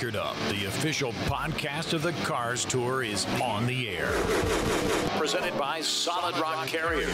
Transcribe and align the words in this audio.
Up, 0.00 0.34
the 0.48 0.64
official 0.64 1.12
podcast 1.26 1.92
of 1.92 2.00
the 2.00 2.12
Cars 2.24 2.64
Tour, 2.64 3.02
is 3.02 3.26
on 3.42 3.66
the 3.66 3.90
air. 3.90 4.10
Presented 5.18 5.58
by 5.58 5.82
Solid 5.82 6.38
Rock 6.38 6.66
Carrier. 6.66 7.04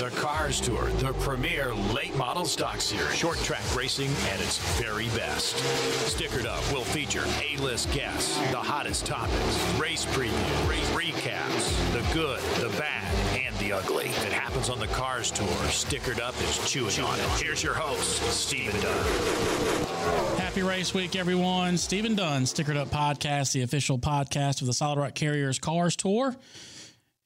The 0.00 0.10
Cars 0.16 0.60
Tour, 0.60 0.90
the 0.98 1.12
premier 1.20 1.72
late 1.72 2.16
model 2.16 2.44
stock 2.44 2.80
series. 2.80 3.14
Short 3.14 3.38
track 3.38 3.62
racing 3.76 4.10
at 4.28 4.40
its 4.40 4.58
very 4.80 5.06
best. 5.10 5.54
Stickered 6.12 6.46
Up 6.46 6.64
will 6.72 6.82
feature 6.82 7.22
A 7.48 7.56
list 7.62 7.92
guests, 7.92 8.36
the 8.50 8.56
hottest 8.56 9.06
topics, 9.06 9.78
race 9.78 10.04
previews, 10.06 10.68
race 10.68 10.90
recaps, 10.90 11.92
the 11.92 12.02
good, 12.12 12.40
the 12.60 12.76
bad, 12.76 13.05
the 13.66 13.76
ugly. 13.76 14.06
If 14.06 14.26
it 14.26 14.32
happens 14.32 14.70
on 14.70 14.78
the 14.78 14.86
Cars 14.88 15.30
Tour, 15.30 15.46
Stickered 15.46 16.20
Up 16.20 16.34
is 16.42 16.70
chewing 16.70 17.00
on 17.00 17.18
it. 17.18 17.26
Here's 17.42 17.62
your 17.62 17.74
host, 17.74 18.22
Stephen 18.30 18.80
Dunn. 18.80 19.06
Happy 20.38 20.62
race 20.62 20.94
week, 20.94 21.16
everyone. 21.16 21.76
Stephen 21.76 22.14
Dunn, 22.14 22.44
Stickered 22.44 22.76
Up 22.76 22.88
Podcast, 22.88 23.52
the 23.52 23.62
official 23.62 23.98
podcast 23.98 24.60
of 24.60 24.68
the 24.68 24.72
Solid 24.72 24.98
Rock 24.98 25.14
Carriers 25.14 25.58
Cars 25.58 25.96
Tour. 25.96 26.36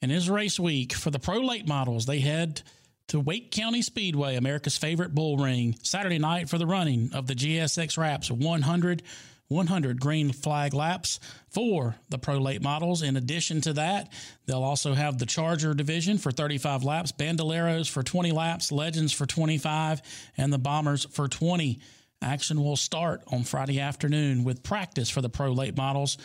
And 0.00 0.10
it 0.10 0.14
is 0.14 0.30
race 0.30 0.58
week 0.58 0.94
for 0.94 1.10
the 1.10 1.18
pro 1.18 1.38
late 1.40 1.68
models. 1.68 2.06
They 2.06 2.20
head 2.20 2.62
to 3.08 3.20
Wake 3.20 3.50
County 3.50 3.82
Speedway, 3.82 4.36
America's 4.36 4.78
favorite 4.78 5.14
bull 5.14 5.36
ring, 5.36 5.76
Saturday 5.82 6.18
night 6.18 6.48
for 6.48 6.56
the 6.56 6.66
running 6.66 7.10
of 7.12 7.26
the 7.26 7.34
GSX 7.34 7.98
Wraps 7.98 8.30
100 8.30 9.02
100 9.50 10.00
green 10.00 10.30
flag 10.30 10.72
laps 10.72 11.18
for 11.48 11.96
the 12.08 12.18
pro 12.18 12.38
late 12.38 12.62
models. 12.62 13.02
In 13.02 13.16
addition 13.16 13.60
to 13.62 13.72
that, 13.72 14.12
they'll 14.46 14.62
also 14.62 14.94
have 14.94 15.18
the 15.18 15.26
Charger 15.26 15.74
division 15.74 16.18
for 16.18 16.30
35 16.30 16.84
laps, 16.84 17.10
Bandoleros 17.10 17.90
for 17.90 18.04
20 18.04 18.30
laps, 18.30 18.70
Legends 18.70 19.12
for 19.12 19.26
25, 19.26 20.02
and 20.36 20.52
the 20.52 20.58
Bombers 20.58 21.04
for 21.04 21.26
20. 21.26 21.80
Action 22.22 22.62
will 22.62 22.76
start 22.76 23.22
on 23.28 23.42
Friday 23.42 23.80
afternoon 23.80 24.44
with 24.44 24.62
practice 24.62 25.10
for 25.10 25.20
the 25.20 25.28
pro 25.28 25.50
late 25.50 25.76
models. 25.76 26.16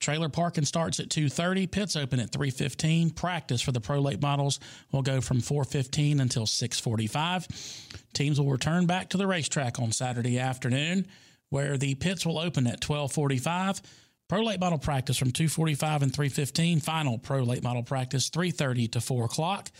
Trailer 0.00 0.28
parking 0.28 0.64
starts 0.64 0.98
at 0.98 1.08
2:30, 1.08 1.68
pits 1.68 1.94
open 1.94 2.18
at 2.18 2.32
3:15. 2.32 3.10
Practice 3.10 3.62
for 3.62 3.70
the 3.70 3.80
pro 3.80 4.00
late 4.00 4.20
models 4.20 4.58
will 4.90 5.02
go 5.02 5.20
from 5.20 5.40
4:15 5.40 6.20
until 6.20 6.46
6:45. 6.46 7.46
Teams 8.12 8.40
will 8.40 8.50
return 8.50 8.86
back 8.86 9.10
to 9.10 9.16
the 9.16 9.28
racetrack 9.28 9.78
on 9.78 9.92
Saturday 9.92 10.40
afternoon 10.40 11.06
where 11.52 11.76
the 11.76 11.94
pits 11.96 12.24
will 12.24 12.38
open 12.38 12.66
at 12.66 12.82
1245. 12.82 13.82
Pro 14.26 14.40
late 14.40 14.58
model 14.58 14.78
practice 14.78 15.18
from 15.18 15.32
245 15.32 16.02
and 16.02 16.14
315. 16.14 16.80
Final 16.80 17.18
pro 17.18 17.42
late 17.42 17.62
model 17.62 17.82
practice 17.82 18.30
330 18.30 18.88
to 18.88 19.00
4 19.02 19.26
o'clock. 19.26 19.70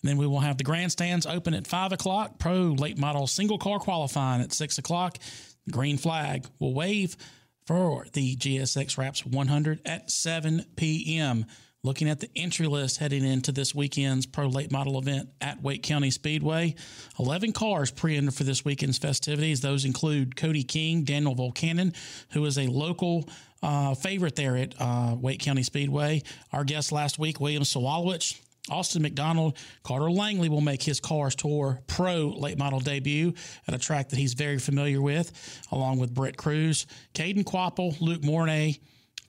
And 0.00 0.08
then 0.08 0.16
we 0.16 0.26
will 0.26 0.40
have 0.40 0.56
the 0.56 0.64
grandstands 0.64 1.26
open 1.26 1.52
at 1.52 1.66
5 1.66 1.92
o'clock. 1.92 2.38
Pro 2.38 2.68
late 2.68 2.96
model 2.96 3.26
single 3.26 3.58
car 3.58 3.78
qualifying 3.78 4.40
at 4.40 4.54
6 4.54 4.78
o'clock. 4.78 5.18
The 5.66 5.72
green 5.72 5.98
flag 5.98 6.46
will 6.58 6.72
wave 6.72 7.18
for 7.66 8.06
the 8.14 8.36
GSX 8.36 8.96
Wraps 8.96 9.26
100 9.26 9.82
at 9.84 10.10
7 10.10 10.64
p.m 10.74 11.44
looking 11.82 12.08
at 12.08 12.20
the 12.20 12.30
entry 12.36 12.66
list 12.66 12.98
heading 12.98 13.24
into 13.24 13.52
this 13.52 13.74
weekend's 13.74 14.26
pro 14.26 14.46
late 14.46 14.70
model 14.70 14.98
event 14.98 15.30
at 15.40 15.62
Wake 15.62 15.82
County 15.82 16.10
Speedway. 16.10 16.74
11 17.18 17.52
cars 17.52 17.90
pre 17.90 18.16
entered 18.16 18.34
for 18.34 18.44
this 18.44 18.64
weekend's 18.64 18.98
festivities. 18.98 19.60
Those 19.60 19.84
include 19.84 20.36
Cody 20.36 20.62
King, 20.62 21.04
Daniel 21.04 21.34
Vuncannon, 21.34 21.94
who 22.32 22.44
is 22.44 22.58
a 22.58 22.66
local 22.66 23.28
uh, 23.62 23.94
favorite 23.94 24.36
there 24.36 24.56
at 24.56 24.74
uh, 24.78 25.16
Wake 25.18 25.40
County 25.40 25.62
Speedway. 25.62 26.22
Our 26.52 26.64
guest 26.64 26.92
last 26.92 27.18
week, 27.18 27.40
William 27.40 27.62
Sawalich. 27.62 28.40
Austin 28.68 29.02
McDonald, 29.02 29.56
Carter 29.82 30.10
Langley 30.10 30.48
will 30.48 30.60
make 30.60 30.82
his 30.82 31.00
Cars 31.00 31.34
Tour 31.34 31.80
Pro 31.86 32.28
late 32.28 32.58
model 32.58 32.78
debut 32.78 33.32
at 33.66 33.74
a 33.74 33.78
track 33.78 34.10
that 34.10 34.18
he's 34.18 34.34
very 34.34 34.58
familiar 34.58 35.00
with, 35.00 35.32
along 35.72 35.98
with 35.98 36.14
Brett 36.14 36.36
Cruz, 36.36 36.86
Caden 37.14 37.42
Kvapil, 37.42 38.00
Luke 38.00 38.22
Mornay, 38.22 38.78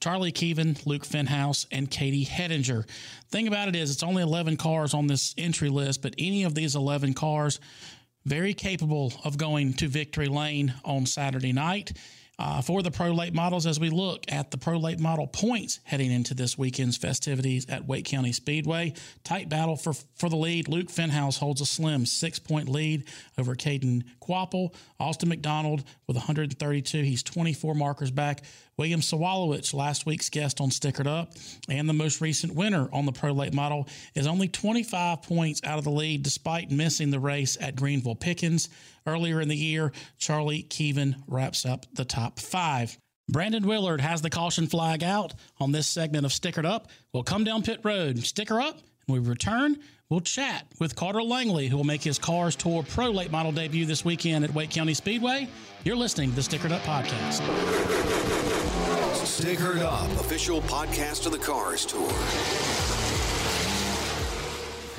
Charlie 0.02 0.32
Keevan, 0.32 0.84
Luke 0.86 1.06
Fenhaus, 1.06 1.68
and 1.72 1.90
Katie 1.90 2.26
Hettinger. 2.26 2.86
Thing 3.30 3.48
about 3.48 3.70
it 3.70 3.76
is, 3.76 3.92
it's 3.92 4.04
only 4.04 4.24
11 4.24 4.58
cars 4.58 4.94
on 4.94 5.08
this 5.08 5.34
entry 5.38 5.70
list, 5.70 6.02
but 6.02 6.16
any 6.18 6.44
of 6.44 6.56
these 6.56 6.76
11 6.76 7.14
cars 7.14 7.60
very 8.26 8.54
capable 8.54 9.14
of 9.24 9.38
going 9.38 9.74
to 9.74 9.88
victory 9.88 10.28
lane 10.28 10.74
on 10.84 11.06
Saturday 11.06 11.54
night 11.54 11.94
uh, 12.40 12.62
for 12.62 12.82
the 12.82 12.92
Pro 12.92 13.12
Late 13.12 13.34
models 13.34 13.66
as 13.66 13.80
we 13.80 13.90
look 13.90 14.24
at 14.28 14.52
the 14.52 14.58
Pro 14.58 14.78
Late 14.78 15.00
model 15.00 15.28
points 15.28 15.80
heading 15.84 16.12
into 16.12 16.34
this 16.34 16.58
weekend's 16.58 16.98
festivities 16.98 17.68
at 17.70 17.86
Wake 17.86 18.06
County 18.06 18.32
Speedway. 18.32 18.94
Tight 19.24 19.50
battle 19.50 19.76
for, 19.76 19.94
for 19.94 20.30
the 20.30 20.36
lead. 20.36 20.68
Luke 20.68 20.88
Fenhaus 20.88 21.38
holds 21.38 21.62
a 21.62 21.66
slim 21.66 22.06
six 22.06 22.40
point 22.40 22.68
lead 22.68 23.06
over 23.38 23.56
Caden 23.56 24.04
Kvapil. 24.22 24.74
Austin 25.00 25.30
McDonald 25.30 25.84
with 26.08 26.16
132. 26.16 27.04
He's 27.04 27.24
24 27.24 27.76
markers 27.76 28.12
back. 28.12 28.44
William 28.78 29.02
Sawalich, 29.02 29.76
last 29.76 30.08
week's 30.08 30.30
guest 30.30 30.60
on 30.60 30.70
Stickered 30.70 31.06
Up, 31.06 31.34
and 31.70 31.88
the 31.88 31.94
most 31.94 32.20
recent 32.20 32.56
winner 32.56 32.90
on 32.92 33.06
the 33.06 33.12
Pro 33.12 33.32
Late 33.32 33.54
model, 33.54 33.88
is 34.16 34.26
only 34.26 34.48
25 34.48 35.22
points 35.22 35.62
out 35.64 35.78
of 35.78 35.84
the 35.84 35.92
lead 35.92 36.24
despite 36.24 36.72
missing 36.72 37.12
the 37.12 37.20
race 37.20 37.58
at 37.62 37.76
Greenville 37.76 38.16
Pickens. 38.16 38.70
Earlier 39.06 39.42
in 39.42 39.48
the 39.48 39.56
year, 39.56 39.92
Charlie 40.18 40.64
Keevan 40.64 41.16
wraps 41.28 41.66
up 41.66 41.86
the 41.94 42.06
top 42.06 42.40
five. 42.40 42.98
Brandon 43.30 43.66
Willard 43.66 44.02
has 44.02 44.22
the 44.22 44.30
caution 44.30 44.68
flag 44.68 45.04
out 45.04 45.34
on 45.60 45.72
this 45.72 45.88
segment 45.88 46.26
of 46.26 46.32
Stickered 46.32 46.66
Up. 46.66 46.90
We'll 47.14 47.24
come 47.24 47.44
down 47.44 47.64
pit 47.64 47.80
road, 47.84 48.20
sticker 48.20 48.60
up, 48.60 48.78
and 49.08 49.14
we 49.14 49.20
return. 49.20 49.78
We'll 50.10 50.20
chat 50.20 50.68
with 50.80 50.96
Carter 50.98 51.24
Langley, 51.24 51.68
who 51.68 51.78
will 51.78 51.86
make 51.86 52.04
his 52.04 52.20
Cars 52.20 52.58
Tour 52.58 52.84
Pro 52.84 53.12
late 53.12 53.32
model 53.32 53.54
debut 53.54 53.86
this 53.86 54.04
weekend 54.04 54.44
at 54.44 54.54
Wake 54.54 54.70
County 54.70 54.94
Speedway. 54.94 55.48
You're 55.86 55.96
listening 55.96 56.32
to 56.32 56.36
the 56.36 56.42
Stickered 56.42 56.72
Up 56.74 56.82
Podcast. 56.82 57.40
Stickered 59.24 59.80
Up, 59.80 60.12
official 60.20 60.62
podcast 60.64 61.26
of 61.26 61.32
the 61.32 61.40
Cars 61.40 61.86
Tour. 61.86 62.91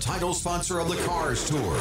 title 0.00 0.34
sponsor 0.34 0.78
of 0.78 0.88
the 0.88 0.96
Cars 1.04 1.48
Tour. 1.48 1.76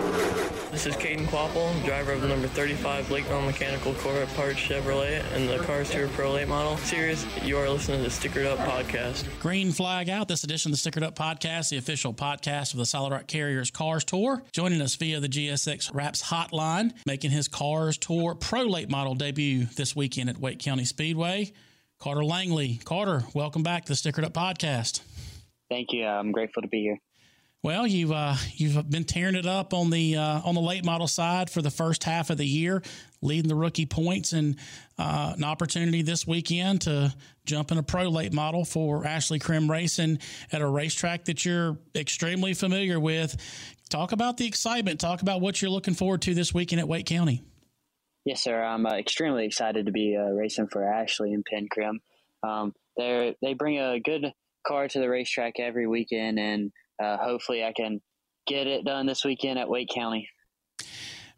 This 0.72 0.88
is 0.88 0.96
Caden 0.96 1.28
Kvapil, 1.28 1.86
driver 1.86 2.12
of 2.12 2.22
the 2.22 2.28
number 2.28 2.48
35 2.48 3.06
Blakeville 3.06 3.46
Mechanical 3.46 3.94
Core 3.96 4.26
Parts 4.36 4.58
Chevrolet 4.60 5.24
and 5.34 5.48
the 5.48 5.60
Cars 5.64 5.92
Tour 5.92 6.08
Pro 6.10 6.32
Late 6.32 6.48
Model 6.48 6.76
Series. 6.78 7.26
You 7.44 7.58
are 7.58 7.70
listening 7.70 8.04
to 8.04 8.04
the 8.04 8.10
Stickered 8.10 8.46
Up 8.46 8.58
podcast. 8.60 9.26
Green 9.40 9.72
flag 9.72 10.10
out. 10.10 10.28
This 10.28 10.44
edition 10.44 10.72
of 10.72 10.82
the 10.82 10.90
Stickered 10.90 11.04
Up 11.04 11.16
podcast, 11.16 11.70
the 11.70 11.78
official 11.78 12.14
podcast 12.14 12.74
of 12.74 12.80
the 12.80 12.86
Solid 12.86 13.12
Rock 13.12 13.28
Carriers 13.28 13.70
Cars 13.70 14.04
Tour. 14.04 14.44
Joining 14.52 14.82
us 14.82 14.96
via 14.96 15.20
the 15.20 15.30
GSX 15.30 15.94
Wraps 15.94 16.24
hotline, 16.24 16.94
making 17.06 17.30
his 17.30 17.48
Cars 17.48 17.98
Tour 17.98 18.34
Pro 18.34 18.64
Late 18.64 18.90
Model 18.90 19.14
debut 19.14 19.66
this 19.76 19.96
weekend 19.96 20.30
at 20.30 20.40
Wake 20.40 20.60
County 20.60 20.86
Speedway. 20.86 21.52
Carter 22.00 22.24
Langley. 22.24 22.80
Carter, 22.86 23.26
welcome 23.34 23.62
back 23.62 23.84
to 23.86 23.92
the 23.92 23.96
Stickered 23.96 24.24
Up 24.24 24.34
Podcast. 24.34 25.02
Thank 25.70 25.90
you. 25.92 26.06
I'm 26.06 26.32
grateful 26.32 26.62
to 26.62 26.70
be 26.70 26.82
here. 26.82 26.98
Well, 27.62 27.86
you've 27.86 28.14
uh, 28.14 28.36
you've 28.54 28.90
been 28.90 29.04
tearing 29.04 29.36
it 29.36 29.46
up 29.46 29.74
on 29.74 29.90
the 29.90 30.16
uh, 30.16 30.40
on 30.46 30.56
the 30.56 30.62
late 30.62 30.86
model 30.86 31.08
side 31.08 31.50
for 31.50 31.62
the 31.62 31.70
first 31.70 32.06
half 32.06 32.30
of 32.30 32.38
the 32.38 32.46
year, 32.46 32.82
leading 33.22 33.50
the 33.50 33.56
rookie 33.56 33.86
points, 33.86 34.32
and 34.32 34.56
uh, 34.98 35.34
an 35.36 35.44
opportunity 35.44 36.02
this 36.02 36.26
weekend 36.26 36.82
to 36.84 37.14
jump 37.46 37.74
in 37.74 37.78
a 37.78 37.84
pro 37.84 38.08
late 38.08 38.32
model 38.32 38.64
for 38.64 39.06
Ashley 39.06 39.40
Crim 39.40 39.70
Racing 39.70 40.20
at 40.54 40.62
a 40.62 40.68
racetrack 40.68 41.26
that 41.26 41.44
you're 41.44 41.78
extremely 41.94 42.54
familiar 42.54 42.98
with. 42.98 43.36
Talk 43.90 44.14
about 44.14 44.38
the 44.38 44.48
excitement. 44.48 45.02
Talk 45.02 45.22
about 45.22 45.42
what 45.42 45.62
you're 45.62 45.72
looking 45.72 45.96
forward 45.96 46.22
to 46.22 46.34
this 46.34 46.54
weekend 46.54 46.80
at 46.80 46.88
Wake 46.88 47.08
County. 47.08 47.44
Yes, 48.30 48.44
sir. 48.44 48.62
I'm 48.62 48.86
uh, 48.86 48.94
extremely 48.94 49.44
excited 49.44 49.88
to 49.88 49.92
be 49.92 50.16
uh, 50.16 50.30
racing 50.30 50.68
for 50.68 50.84
Ashley 50.84 51.34
and 51.34 51.44
Penn 51.44 51.68
Crim. 51.68 52.00
Um, 52.44 52.76
they 52.96 53.36
they 53.42 53.56
bring 53.56 53.80
a 53.80 54.00
good 54.00 54.32
car 54.68 54.88
to 54.88 55.00
the 55.00 55.10
racetrack 55.10 55.60
every 55.60 55.88
weekend, 55.88 56.38
and 56.38 56.72
uh, 57.02 57.18
hopefully 57.18 57.64
I 57.66 57.74
can 57.74 58.02
get 58.46 58.68
it 58.68 58.86
done 58.86 59.08
this 59.08 59.26
weekend 59.26 59.58
at 59.58 59.68
Wake 59.68 59.90
County. 59.90 60.30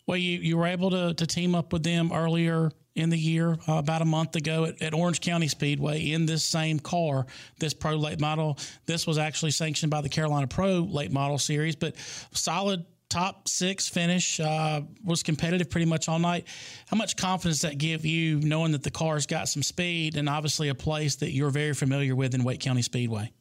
Well, 0.06 0.18
you, 0.18 0.40
you 0.40 0.58
were 0.58 0.68
able 0.68 0.90
to, 0.90 1.14
to 1.14 1.26
team 1.26 1.56
up 1.56 1.72
with 1.72 1.84
them 1.84 2.12
earlier 2.14 2.72
in 2.94 3.10
the 3.10 3.18
year, 3.18 3.58
uh, 3.70 3.76
about 3.76 4.02
a 4.02 4.06
month 4.06 4.36
ago 4.36 4.66
at, 4.66 4.82
at, 4.82 4.94
Orange 4.94 5.22
County 5.22 5.48
Speedway 5.48 6.12
in 6.12 6.26
this 6.26 6.44
same 6.44 6.78
car, 6.78 7.26
this 7.58 7.74
Pro 7.74 7.96
Late 7.96 8.20
Model. 8.20 8.58
This 8.86 9.08
was 9.08 9.18
actually 9.18 9.52
sanctioned 9.52 9.92
by 9.92 10.02
the 10.02 10.10
Carolina 10.10 10.48
Pro 10.48 10.80
Late 10.80 11.14
Model 11.14 11.38
Series, 11.38 11.78
but 11.78 11.96
solid 12.34 12.86
top 13.12 13.48
six 13.48 13.90
finish, 13.90 14.40
uh, 14.40 14.82
was 15.04 15.22
competitive 15.22 15.70
pretty 15.70 15.86
much 15.86 16.08
all 16.08 16.18
night. 16.18 16.48
How 16.88 16.98
much 16.98 17.18
confidence 17.18 17.62
that 17.62 17.78
give 17.78 18.06
you 18.06 18.40
knowing 18.40 18.72
that 18.72 18.84
the 18.84 18.92
car's 18.92 19.26
got 19.26 19.50
some 19.50 19.62
speed 19.62 20.16
and 20.16 20.30
obviously 20.30 20.70
a 20.70 20.76
place 20.76 21.18
that 21.18 21.32
you're 21.32 21.50
very 21.50 21.74
familiar 21.74 22.16
with 22.16 22.34
in 22.34 22.44
Wake 22.44 22.62
County 22.62 22.82
Speedway? 22.82 23.32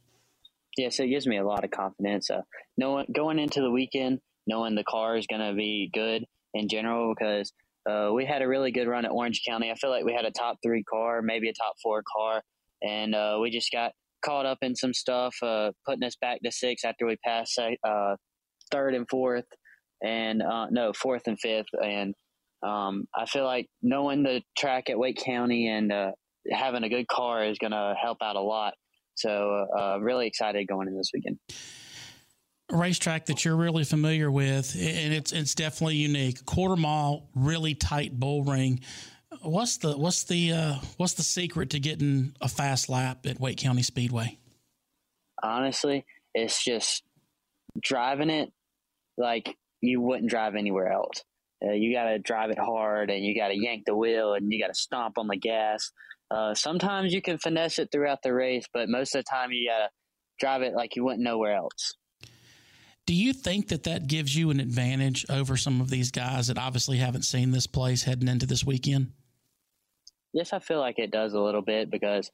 Yeah, 0.76 0.88
so 0.88 1.04
it 1.04 1.08
gives 1.08 1.26
me 1.26 1.38
a 1.38 1.44
lot 1.44 1.64
of 1.64 1.70
confidence. 1.70 2.30
Uh, 2.30 2.42
knowing 2.76 3.06
going 3.14 3.38
into 3.38 3.60
the 3.60 3.70
weekend, 3.70 4.18
knowing 4.46 4.74
the 4.74 4.84
car 4.84 5.16
is 5.16 5.26
going 5.26 5.40
to 5.40 5.54
be 5.54 5.90
good 5.92 6.24
in 6.54 6.68
general 6.68 7.14
because 7.14 7.52
uh, 7.88 8.10
we 8.12 8.24
had 8.26 8.42
a 8.42 8.48
really 8.48 8.72
good 8.72 8.88
run 8.88 9.04
at 9.04 9.10
Orange 9.10 9.42
County. 9.48 9.70
I 9.70 9.74
feel 9.74 9.90
like 9.90 10.04
we 10.04 10.12
had 10.12 10.24
a 10.24 10.30
top 10.30 10.58
three 10.64 10.82
car, 10.82 11.22
maybe 11.22 11.48
a 11.48 11.52
top 11.52 11.74
four 11.82 12.02
car, 12.16 12.42
and 12.82 13.14
uh, 13.14 13.38
we 13.40 13.50
just 13.50 13.70
got 13.72 13.92
caught 14.24 14.46
up 14.46 14.58
in 14.62 14.74
some 14.74 14.92
stuff, 14.92 15.34
uh, 15.42 15.70
putting 15.86 16.04
us 16.04 16.16
back 16.20 16.40
to 16.44 16.50
six 16.50 16.84
after 16.84 17.06
we 17.06 17.16
passed 17.24 17.58
uh, 17.58 18.16
third 18.70 18.94
and 18.94 19.06
fourth, 19.08 19.44
and 20.02 20.42
uh, 20.42 20.66
no 20.70 20.92
fourth 20.92 21.22
and 21.26 21.38
fifth. 21.38 21.68
And 21.82 22.14
um, 22.62 23.04
I 23.14 23.26
feel 23.26 23.44
like 23.44 23.68
knowing 23.82 24.22
the 24.22 24.42
track 24.56 24.90
at 24.90 24.98
Wake 24.98 25.22
County 25.22 25.68
and 25.68 25.92
uh, 25.92 26.12
having 26.50 26.84
a 26.84 26.88
good 26.88 27.08
car 27.08 27.44
is 27.44 27.58
going 27.58 27.72
to 27.72 27.94
help 28.00 28.18
out 28.22 28.36
a 28.36 28.40
lot. 28.40 28.74
So 29.14 29.66
I'm 29.76 30.02
really 30.02 30.26
excited 30.26 30.66
going 30.66 30.88
in 30.88 30.96
this 30.96 31.10
weekend 31.12 31.38
racetrack 32.72 33.26
that 33.26 33.44
you're 33.44 33.56
really 33.56 33.84
familiar 33.84 34.30
with, 34.30 34.74
and 34.74 35.12
it's 35.12 35.32
it's 35.32 35.54
definitely 35.54 35.96
unique. 35.96 36.44
Quarter 36.46 36.76
mile, 36.76 37.28
really 37.34 37.74
tight 37.74 38.18
bull 38.18 38.44
ring. 38.44 38.80
What's 39.42 39.78
the 39.78 39.96
what's 39.96 40.24
the 40.24 40.52
uh, 40.52 40.74
what's 40.96 41.14
the 41.14 41.22
secret 41.22 41.70
to 41.70 41.80
getting 41.80 42.34
a 42.40 42.48
fast 42.48 42.88
lap 42.88 43.26
at 43.26 43.40
Wake 43.40 43.58
County 43.58 43.82
Speedway? 43.82 44.38
Honestly, 45.42 46.04
it's 46.34 46.62
just 46.62 47.02
driving 47.80 48.30
it 48.30 48.52
like 49.16 49.56
you 49.80 50.00
wouldn't 50.00 50.30
drive 50.30 50.54
anywhere 50.54 50.92
else. 50.92 51.24
Uh, 51.64 51.72
you 51.72 51.94
got 51.94 52.04
to 52.04 52.18
drive 52.18 52.50
it 52.50 52.58
hard, 52.58 53.10
and 53.10 53.24
you 53.24 53.38
got 53.38 53.48
to 53.48 53.56
yank 53.56 53.84
the 53.86 53.96
wheel, 53.96 54.34
and 54.34 54.50
you 54.50 54.60
got 54.60 54.72
to 54.72 54.80
stomp 54.80 55.18
on 55.18 55.28
the 55.28 55.36
gas. 55.36 55.90
Uh, 56.30 56.54
sometimes 56.54 57.12
you 57.12 57.20
can 57.20 57.38
finesse 57.38 57.78
it 57.78 57.90
throughout 57.90 58.22
the 58.22 58.32
race, 58.32 58.64
but 58.72 58.88
most 58.88 59.14
of 59.14 59.20
the 59.20 59.30
time 59.30 59.50
you 59.52 59.68
got 59.68 59.86
to 59.86 59.88
drive 60.38 60.62
it 60.62 60.74
like 60.74 60.96
you 60.96 61.04
wouldn't 61.04 61.22
nowhere 61.22 61.54
else. 61.54 61.94
Do 63.06 63.14
you 63.14 63.32
think 63.32 63.68
that 63.68 63.82
that 63.84 64.06
gives 64.06 64.36
you 64.36 64.50
an 64.50 64.60
advantage 64.60 65.26
over 65.28 65.56
some 65.56 65.80
of 65.80 65.90
these 65.90 66.10
guys 66.10 66.46
that 66.46 66.58
obviously 66.58 66.98
haven't 66.98 67.24
seen 67.24 67.50
this 67.50 67.66
place 67.66 68.04
heading 68.04 68.28
into 68.28 68.46
this 68.46 68.64
weekend? 68.64 69.12
Yes, 70.32 70.52
I 70.52 70.60
feel 70.60 70.78
like 70.78 70.98
it 70.98 71.10
does 71.10 71.32
a 71.32 71.40
little 71.40 71.62
bit 71.62 71.90
because 71.90 72.30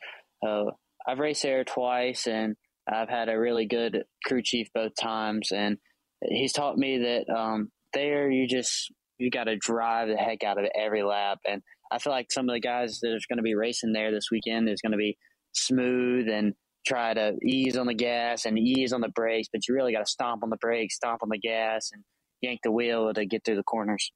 uh, 0.47 0.65
I've 1.07 1.19
raced 1.19 1.43
there 1.43 1.65
twice 1.65 2.27
and 2.27 2.57
I've 2.87 3.09
had 3.09 3.29
a 3.29 3.39
really 3.39 3.67
good 3.67 4.05
crew 4.25 4.43
chief 4.43 4.69
both 4.75 4.93
times, 5.01 5.51
and 5.51 5.79
he's 6.23 6.53
taught 6.53 6.77
me 6.77 6.99
that 6.99 7.33
um, 7.33 7.71
there 7.93 8.31
you 8.31 8.47
just 8.47 8.93
you 9.19 9.31
got 9.31 9.45
to 9.45 9.57
drive 9.57 10.09
the 10.09 10.17
heck 10.17 10.45
out 10.45 10.59
of 10.59 10.67
every 10.75 11.03
lap, 11.03 11.39
and 11.47 11.63
I 11.91 11.99
feel 11.99 12.13
like 12.13 12.33
some 12.33 12.49
of 12.49 12.55
the 12.55 12.61
guys 12.61 13.01
that 13.01 13.09
are 13.09 13.29
going 13.29 13.39
to 13.39 13.43
be 13.43 13.55
racing 13.55 13.93
there 13.93 14.11
this 14.11 14.31
weekend 14.31 14.69
is 14.69 14.81
going 14.81 14.93
to 14.93 14.99
be 14.99 15.17
smooth 15.53 16.29
and 16.29 16.55
try 16.87 17.15
to 17.15 17.35
ease 17.45 17.77
on 17.77 17.87
the 17.87 17.95
gas 17.95 18.45
and 18.45 18.59
ease 18.59 18.93
on 18.93 19.01
the 19.01 19.09
brakes, 19.09 19.49
but 19.53 19.67
you 19.67 19.75
really 19.75 19.93
got 19.93 20.07
to 20.07 20.11
stomp 20.11 20.43
on 20.43 20.51
the 20.51 20.57
brakes, 20.57 20.97
stomp 20.97 21.23
on 21.23 21.29
the 21.29 21.39
gas, 21.39 21.91
and 21.93 22.05
yank 22.41 22.61
the 22.63 22.71
wheel 22.71 23.13
to 23.13 23.27
get 23.27 23.45
through 23.45 23.57
the 23.57 23.63
corners. 23.63 24.13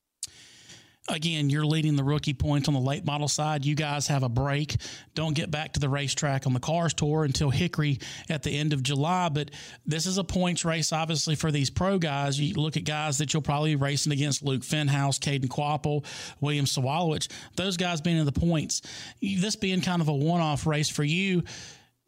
Again, 1.08 1.50
you're 1.50 1.66
leading 1.66 1.96
the 1.96 2.04
rookie 2.04 2.34
points 2.34 2.68
on 2.68 2.74
the 2.74 2.80
late 2.80 3.04
model 3.04 3.26
side. 3.26 3.64
You 3.64 3.74
guys 3.74 4.06
have 4.08 4.22
a 4.22 4.28
break. 4.28 4.76
Don't 5.14 5.34
get 5.34 5.50
back 5.50 5.72
to 5.72 5.80
the 5.80 5.88
racetrack 5.88 6.46
on 6.46 6.52
the 6.52 6.60
Cars 6.60 6.94
Tour 6.94 7.24
until 7.24 7.50
Hickory 7.50 7.98
at 8.28 8.42
the 8.42 8.50
end 8.50 8.72
of 8.72 8.82
July. 8.82 9.28
But 9.28 9.50
this 9.84 10.06
is 10.06 10.18
a 10.18 10.24
points 10.24 10.64
race, 10.64 10.92
obviously, 10.92 11.34
for 11.34 11.50
these 11.50 11.70
pro 11.70 11.98
guys. 11.98 12.38
You 12.38 12.54
look 12.54 12.76
at 12.76 12.84
guys 12.84 13.18
that 13.18 13.32
you'll 13.32 13.42
probably 13.42 13.74
be 13.74 13.82
racing 13.82 14.12
against 14.12 14.44
Luke 14.44 14.62
Fenhaus, 14.62 15.18
Caden 15.18 15.48
Kvapil, 15.48 16.04
William 16.40 16.66
Sawalich, 16.66 17.28
those 17.56 17.76
guys 17.76 18.00
being 18.00 18.18
in 18.18 18.26
the 18.26 18.32
points. 18.32 18.82
This 19.20 19.56
being 19.56 19.80
kind 19.80 20.02
of 20.02 20.08
a 20.08 20.14
one 20.14 20.40
off 20.40 20.66
race 20.66 20.88
for 20.88 21.04
you 21.04 21.42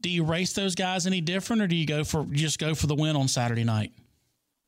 do 0.02 0.10
you 0.10 0.24
race 0.24 0.52
those 0.52 0.74
guys 0.74 1.06
any 1.06 1.20
different, 1.20 1.62
or 1.62 1.68
do 1.68 1.76
you 1.76 1.86
go 1.86 2.04
for 2.04 2.26
just 2.26 2.58
go 2.58 2.74
for 2.74 2.88
the 2.88 2.94
win 2.94 3.16
on 3.16 3.28
Saturday 3.28 3.64
night? 3.64 3.92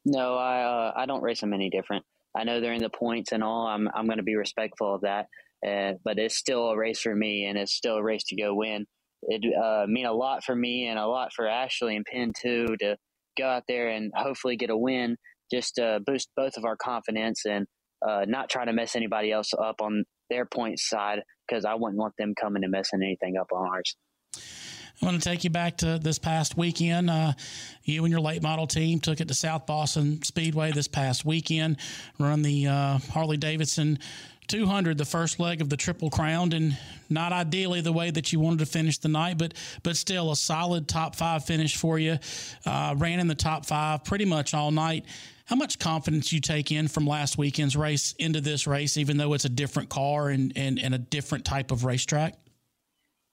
No, 0.04 0.36
I 0.36 0.62
uh, 0.62 0.92
I 0.96 1.06
don't 1.06 1.22
race 1.22 1.40
them 1.40 1.52
any 1.52 1.68
different. 1.68 2.04
I 2.36 2.44
know 2.44 2.60
they're 2.60 2.72
in 2.72 2.82
the 2.82 2.90
points 2.90 3.32
and 3.32 3.42
all. 3.42 3.66
I'm 3.66 3.88
I'm 3.94 4.06
going 4.06 4.18
to 4.18 4.24
be 4.24 4.36
respectful 4.36 4.94
of 4.94 5.02
that, 5.02 5.26
uh, 5.66 5.94
but 6.04 6.18
it's 6.18 6.36
still 6.36 6.68
a 6.68 6.76
race 6.76 7.00
for 7.00 7.14
me, 7.14 7.46
and 7.46 7.58
it's 7.58 7.74
still 7.74 7.96
a 7.96 8.02
race 8.02 8.24
to 8.28 8.36
go 8.36 8.54
win. 8.54 8.86
It 9.22 9.42
uh, 9.54 9.86
mean 9.86 10.06
a 10.06 10.12
lot 10.12 10.44
for 10.44 10.54
me 10.54 10.86
and 10.86 10.98
a 10.98 11.06
lot 11.06 11.32
for 11.32 11.48
Ashley 11.48 11.96
and 11.96 12.04
Penn 12.04 12.32
too 12.40 12.76
to 12.80 12.96
go 13.38 13.46
out 13.46 13.64
there 13.68 13.88
and 13.88 14.12
hopefully 14.14 14.56
get 14.56 14.70
a 14.70 14.76
win, 14.76 15.16
just 15.52 15.76
to 15.76 16.00
boost 16.06 16.28
both 16.36 16.56
of 16.56 16.64
our 16.64 16.76
confidence 16.76 17.42
and 17.46 17.66
uh, 18.06 18.24
not 18.26 18.50
try 18.50 18.64
to 18.64 18.72
mess 18.72 18.96
anybody 18.96 19.32
else 19.32 19.52
up 19.54 19.76
on 19.80 20.04
their 20.30 20.44
point 20.44 20.78
side 20.78 21.20
because 21.46 21.64
I 21.64 21.74
wouldn't 21.74 21.98
want 21.98 22.14
them 22.18 22.34
coming 22.40 22.64
and 22.64 22.72
messing 22.72 23.00
anything 23.02 23.36
up 23.40 23.48
on 23.52 23.66
ours. 23.66 23.96
I 25.02 25.06
want 25.06 25.20
to 25.20 25.28
take 25.28 25.44
you 25.44 25.50
back 25.50 25.78
to 25.78 25.98
this 25.98 26.18
past 26.18 26.56
weekend. 26.56 27.10
Uh, 27.10 27.32
you 27.82 28.04
and 28.04 28.12
your 28.12 28.20
late 28.20 28.42
model 28.42 28.66
team 28.66 29.00
took 29.00 29.20
it 29.20 29.28
to 29.28 29.34
South 29.34 29.66
Boston 29.66 30.22
Speedway 30.22 30.70
this 30.70 30.88
past 30.88 31.24
weekend, 31.24 31.78
run 32.18 32.42
the 32.42 32.68
uh, 32.68 32.98
Harley 33.10 33.36
Davidson 33.36 33.98
200, 34.46 34.96
the 34.96 35.04
first 35.04 35.40
leg 35.40 35.60
of 35.60 35.68
the 35.68 35.76
Triple 35.76 36.10
Crown, 36.10 36.52
and 36.52 36.78
not 37.10 37.32
ideally 37.32 37.80
the 37.80 37.92
way 37.92 38.10
that 38.10 38.32
you 38.32 38.38
wanted 38.38 38.60
to 38.60 38.66
finish 38.66 38.98
the 38.98 39.08
night, 39.08 39.36
but 39.36 39.54
but 39.82 39.96
still 39.96 40.30
a 40.30 40.36
solid 40.36 40.86
top 40.86 41.16
five 41.16 41.44
finish 41.44 41.76
for 41.76 41.98
you. 41.98 42.18
Uh, 42.64 42.94
ran 42.96 43.18
in 43.18 43.26
the 43.26 43.34
top 43.34 43.66
five 43.66 44.04
pretty 44.04 44.24
much 44.24 44.54
all 44.54 44.70
night. 44.70 45.06
How 45.46 45.56
much 45.56 45.78
confidence 45.78 46.32
you 46.32 46.40
take 46.40 46.72
in 46.72 46.88
from 46.88 47.06
last 47.06 47.36
weekend's 47.36 47.76
race 47.76 48.14
into 48.18 48.40
this 48.40 48.66
race, 48.66 48.96
even 48.96 49.16
though 49.16 49.34
it's 49.34 49.44
a 49.44 49.50
different 49.50 49.90
car 49.90 50.30
and, 50.30 50.52
and, 50.56 50.78
and 50.78 50.94
a 50.94 50.98
different 50.98 51.44
type 51.44 51.70
of 51.70 51.84
racetrack? 51.84 52.36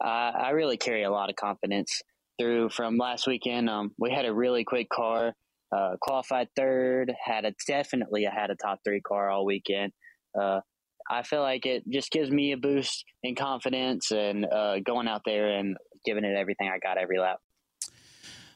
Uh, 0.03 0.31
I 0.35 0.49
really 0.51 0.77
carry 0.77 1.03
a 1.03 1.11
lot 1.11 1.29
of 1.29 1.35
confidence 1.35 2.01
through 2.39 2.69
from 2.69 2.97
last 2.97 3.27
weekend. 3.27 3.69
Um, 3.69 3.91
we 3.99 4.11
had 4.11 4.25
a 4.25 4.33
really 4.33 4.63
quick 4.63 4.89
car, 4.89 5.33
uh, 5.75 5.95
qualified 6.01 6.47
third, 6.55 7.13
had 7.23 7.45
a 7.45 7.53
definitely 7.67 8.27
I 8.27 8.33
had 8.33 8.49
a 8.49 8.55
top 8.55 8.79
three 8.83 9.01
car 9.01 9.29
all 9.29 9.45
weekend. 9.45 9.93
Uh, 10.39 10.61
I 11.09 11.23
feel 11.23 11.41
like 11.41 11.65
it 11.65 11.83
just 11.89 12.11
gives 12.11 12.31
me 12.31 12.53
a 12.53 12.57
boost 12.57 13.05
in 13.23 13.35
confidence 13.35 14.11
and 14.11 14.45
uh, 14.45 14.79
going 14.79 15.07
out 15.07 15.21
there 15.25 15.49
and 15.57 15.77
giving 16.05 16.23
it 16.23 16.35
everything 16.35 16.69
I 16.73 16.79
got 16.79 16.97
every 16.97 17.19
lap. 17.19 17.39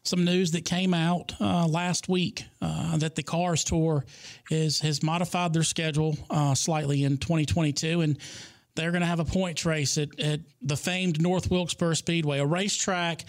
Some 0.03 0.23
news 0.23 0.51
that 0.51 0.65
came 0.65 0.93
out 0.93 1.33
uh, 1.41 1.67
last 1.67 2.07
week 2.07 2.45
uh, 2.61 2.95
that 2.97 3.15
the 3.15 3.23
Cars 3.23 3.63
Tour 3.63 4.05
is 4.51 4.79
has 4.81 5.01
modified 5.01 5.51
their 5.51 5.63
schedule 5.63 6.15
uh, 6.29 6.53
slightly 6.53 7.03
in 7.03 7.17
2022 7.17 8.01
and 8.01 8.17
they're 8.75 8.91
going 8.91 9.01
to 9.01 9.07
have 9.07 9.19
a 9.19 9.25
points 9.25 9.65
race 9.65 9.97
at, 9.97 10.19
at 10.19 10.41
the 10.61 10.77
famed 10.77 11.21
North 11.21 11.49
Wilkesboro 11.49 11.93
Speedway, 11.93 12.39
a 12.39 12.45
racetrack 12.45 13.25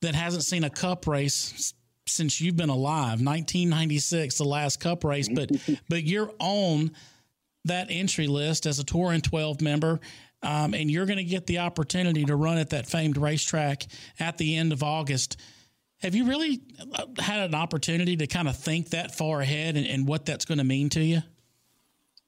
that 0.00 0.14
hasn't 0.14 0.44
seen 0.44 0.64
a 0.64 0.70
cup 0.70 1.06
race 1.06 1.74
since 2.06 2.40
you've 2.40 2.56
been 2.56 2.70
alive. 2.70 3.20
1996 3.20 4.38
the 4.38 4.44
last 4.44 4.80
cup 4.80 5.04
race 5.04 5.28
but 5.28 5.50
but 5.88 6.04
you're 6.04 6.32
on 6.38 6.90
that 7.64 7.88
entry 7.90 8.26
list 8.26 8.66
as 8.66 8.78
a 8.78 8.84
tour 8.84 9.12
and 9.12 9.22
12 9.22 9.60
member 9.60 10.00
um, 10.42 10.72
and 10.72 10.90
you're 10.90 11.06
going 11.06 11.18
to 11.18 11.24
get 11.24 11.46
the 11.46 11.58
opportunity 11.58 12.24
to 12.24 12.36
run 12.36 12.58
at 12.58 12.70
that 12.70 12.86
famed 12.86 13.16
racetrack 13.16 13.84
at 14.20 14.38
the 14.38 14.56
end 14.56 14.72
of 14.72 14.82
august. 14.82 15.38
Have 16.00 16.14
you 16.14 16.26
really 16.26 16.60
uh, 16.94 17.06
had 17.18 17.40
an 17.40 17.54
opportunity 17.56 18.16
to 18.16 18.26
kind 18.28 18.48
of 18.48 18.56
think 18.56 18.90
that 18.90 19.16
far 19.16 19.40
ahead 19.40 19.76
and, 19.76 19.84
and 19.84 20.06
what 20.06 20.24
that's 20.24 20.44
going 20.44 20.58
to 20.58 20.64
mean 20.64 20.88
to 20.90 21.02
you? 21.02 21.22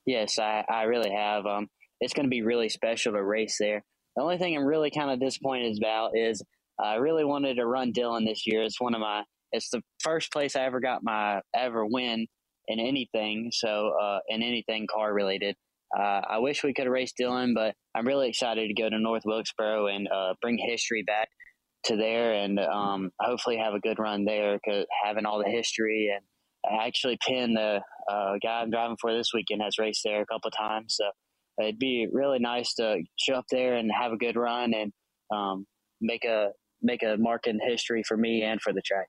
Yes 0.05 0.39
i, 0.39 0.65
I 0.69 0.83
really 0.83 1.11
have 1.11 1.47
um, 1.47 1.71
it's 2.01 2.13
going 2.13 2.27
to 2.27 2.31
be 2.31 2.43
really 2.43 2.69
special 2.69 3.13
to 3.13 3.23
race 3.23 3.57
there. 3.59 3.83
the 4.17 4.23
only 4.23 4.39
thing 4.39 4.57
I'm 4.57 4.65
really 4.65 4.91
kind 4.91 5.11
of 5.11 5.21
disappointed 5.21 5.77
about 5.79 6.13
is 6.15 6.43
I 6.83 6.97
really 6.97 7.25
wanted 7.25 7.57
to 7.57 7.67
run 7.67 7.93
Dillon 7.93 8.25
this 8.25 8.47
year. 8.47 8.63
It's 8.63 8.81
one 8.81 8.95
of 8.95 9.01
my 9.01 9.25
it's 9.53 9.71
the 9.71 9.83
first 10.03 10.33
place 10.33 10.55
I 10.55 10.65
ever 10.65 10.81
got 10.81 11.03
my 11.03 11.41
ever 11.55 11.85
win 11.85 12.27
in 12.69 12.79
anything. 12.79 13.51
So 13.53 13.93
uh, 14.01 14.21
in 14.29 14.43
anything 14.43 14.87
car 14.93 15.13
related. 15.13 15.57
Uh, 15.97 16.21
I 16.29 16.39
wish 16.39 16.63
we 16.63 16.73
could 16.73 16.85
have 16.85 16.93
raced 16.93 17.17
Dillon, 17.17 17.53
but 17.53 17.75
I'm 17.97 18.07
really 18.07 18.29
excited 18.29 18.69
to 18.69 18.81
go 18.81 18.89
to 18.89 18.99
North 18.99 19.25
Wilkesboro 19.25 19.89
and 19.89 20.07
uh, 20.09 20.35
bring 20.41 20.57
history 20.57 21.03
back 21.05 21.29
to 21.85 21.97
there 21.97 22.33
and 22.33 22.61
um, 22.61 23.11
hopefully 23.21 23.57
have 23.57 23.75
a 23.75 23.81
good 23.81 23.99
run 23.99 24.25
there 24.25 24.59
because 24.63 24.87
having 25.05 25.25
all 25.27 25.43
the 25.43 25.51
history 25.51 26.13
and 26.15 26.25
I 26.71 26.87
actually 26.87 27.17
Penn 27.27 27.55
the 27.55 27.81
uh, 28.11 28.35
guy 28.43 28.61
I'm 28.61 28.71
driving 28.71 28.99
for 29.01 29.15
this 29.15 29.33
weekend 29.33 29.63
has 29.63 29.79
raced 29.79 30.03
there 30.05 30.21
a 30.21 30.27
couple 30.27 30.51
times 30.51 30.97
so 30.99 31.07
it'd 31.59 31.79
be 31.79 32.09
really 32.13 32.39
nice 32.39 32.75
to 32.75 33.03
show 33.17 33.35
up 33.35 33.47
there 33.51 33.75
and 33.75 33.91
have 33.93 34.13
a 34.13 34.17
good 34.17 34.37
run 34.37 34.75
and 34.75 34.93
um, 35.33 35.67
make 36.01 36.25
a 36.25 36.51
make 36.83 37.03
a 37.03 37.17
mark 37.19 37.47
in 37.47 37.59
history 37.61 38.03
for 38.07 38.17
me 38.17 38.43
and 38.43 38.61
for 38.61 38.73
the 38.73 38.83
track. 38.83 39.07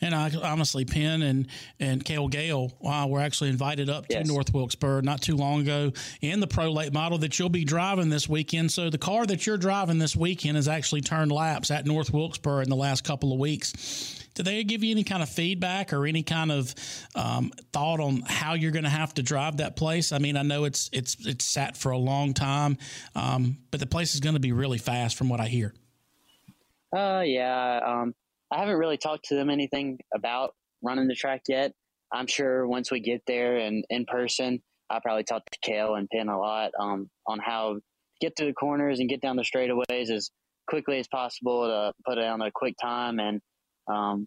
And 0.00 0.14
I, 0.14 0.30
honestly, 0.42 0.84
Penn 0.84 1.22
and 1.22 1.48
and 1.80 2.04
Cale 2.04 2.28
Gale 2.28 2.72
wow, 2.80 3.08
were 3.08 3.20
actually 3.20 3.50
invited 3.50 3.90
up 3.90 4.06
yes. 4.08 4.26
to 4.26 4.32
North 4.32 4.52
Wilkesboro 4.52 5.00
not 5.00 5.20
too 5.20 5.36
long 5.36 5.62
ago 5.62 5.92
in 6.20 6.40
the 6.40 6.46
Pro 6.46 6.70
Late 6.70 6.92
model 6.92 7.18
that 7.18 7.38
you'll 7.38 7.48
be 7.48 7.64
driving 7.64 8.08
this 8.08 8.28
weekend. 8.28 8.70
So 8.70 8.90
the 8.90 8.98
car 8.98 9.26
that 9.26 9.46
you're 9.46 9.56
driving 9.56 9.98
this 9.98 10.14
weekend 10.14 10.56
has 10.56 10.68
actually 10.68 11.00
turned 11.00 11.32
laps 11.32 11.70
at 11.70 11.84
North 11.84 12.12
Wilkesboro 12.12 12.60
in 12.60 12.68
the 12.68 12.76
last 12.76 13.02
couple 13.02 13.32
of 13.32 13.38
weeks. 13.38 14.17
Did 14.38 14.46
they 14.46 14.62
give 14.62 14.84
you 14.84 14.92
any 14.92 15.02
kind 15.02 15.20
of 15.20 15.28
feedback 15.28 15.92
or 15.92 16.06
any 16.06 16.22
kind 16.22 16.52
of 16.52 16.72
um, 17.16 17.50
thought 17.72 17.98
on 17.98 18.22
how 18.24 18.54
you're 18.54 18.70
going 18.70 18.84
to 18.84 18.88
have 18.88 19.12
to 19.14 19.22
drive 19.24 19.56
that 19.56 19.74
place? 19.74 20.12
I 20.12 20.18
mean, 20.18 20.36
I 20.36 20.42
know 20.42 20.62
it's 20.62 20.88
it's 20.92 21.26
it's 21.26 21.44
sat 21.44 21.76
for 21.76 21.90
a 21.90 21.98
long 21.98 22.34
time, 22.34 22.78
um, 23.16 23.58
but 23.72 23.80
the 23.80 23.86
place 23.86 24.14
is 24.14 24.20
going 24.20 24.34
to 24.34 24.40
be 24.40 24.52
really 24.52 24.78
fast, 24.78 25.16
from 25.16 25.28
what 25.28 25.40
I 25.40 25.48
hear. 25.48 25.74
Uh, 26.96 27.22
yeah. 27.26 27.80
Um, 27.84 28.14
I 28.52 28.60
haven't 28.60 28.76
really 28.76 28.96
talked 28.96 29.24
to 29.30 29.34
them 29.34 29.50
anything 29.50 29.98
about 30.14 30.54
running 30.84 31.08
the 31.08 31.16
track 31.16 31.42
yet. 31.48 31.72
I'm 32.12 32.28
sure 32.28 32.64
once 32.64 32.92
we 32.92 33.00
get 33.00 33.22
there 33.26 33.56
and 33.56 33.84
in 33.90 34.06
person, 34.06 34.62
I'll 34.88 35.00
probably 35.00 35.24
talk 35.24 35.42
to 35.50 35.58
Cale 35.62 35.96
and 35.96 36.08
Penn 36.08 36.28
a 36.28 36.38
lot 36.38 36.70
um, 36.78 37.10
on 37.26 37.40
how 37.40 37.74
to 37.74 37.80
get 38.20 38.34
through 38.36 38.46
the 38.46 38.52
corners 38.52 39.00
and 39.00 39.08
get 39.08 39.20
down 39.20 39.34
the 39.34 39.42
straightaways 39.42 40.10
as 40.10 40.30
quickly 40.68 41.00
as 41.00 41.08
possible 41.08 41.66
to 41.66 41.92
put 42.06 42.18
it 42.18 42.24
on 42.24 42.40
a 42.40 42.52
quick 42.52 42.76
time. 42.80 43.18
And 43.18 43.40
um, 43.88 44.26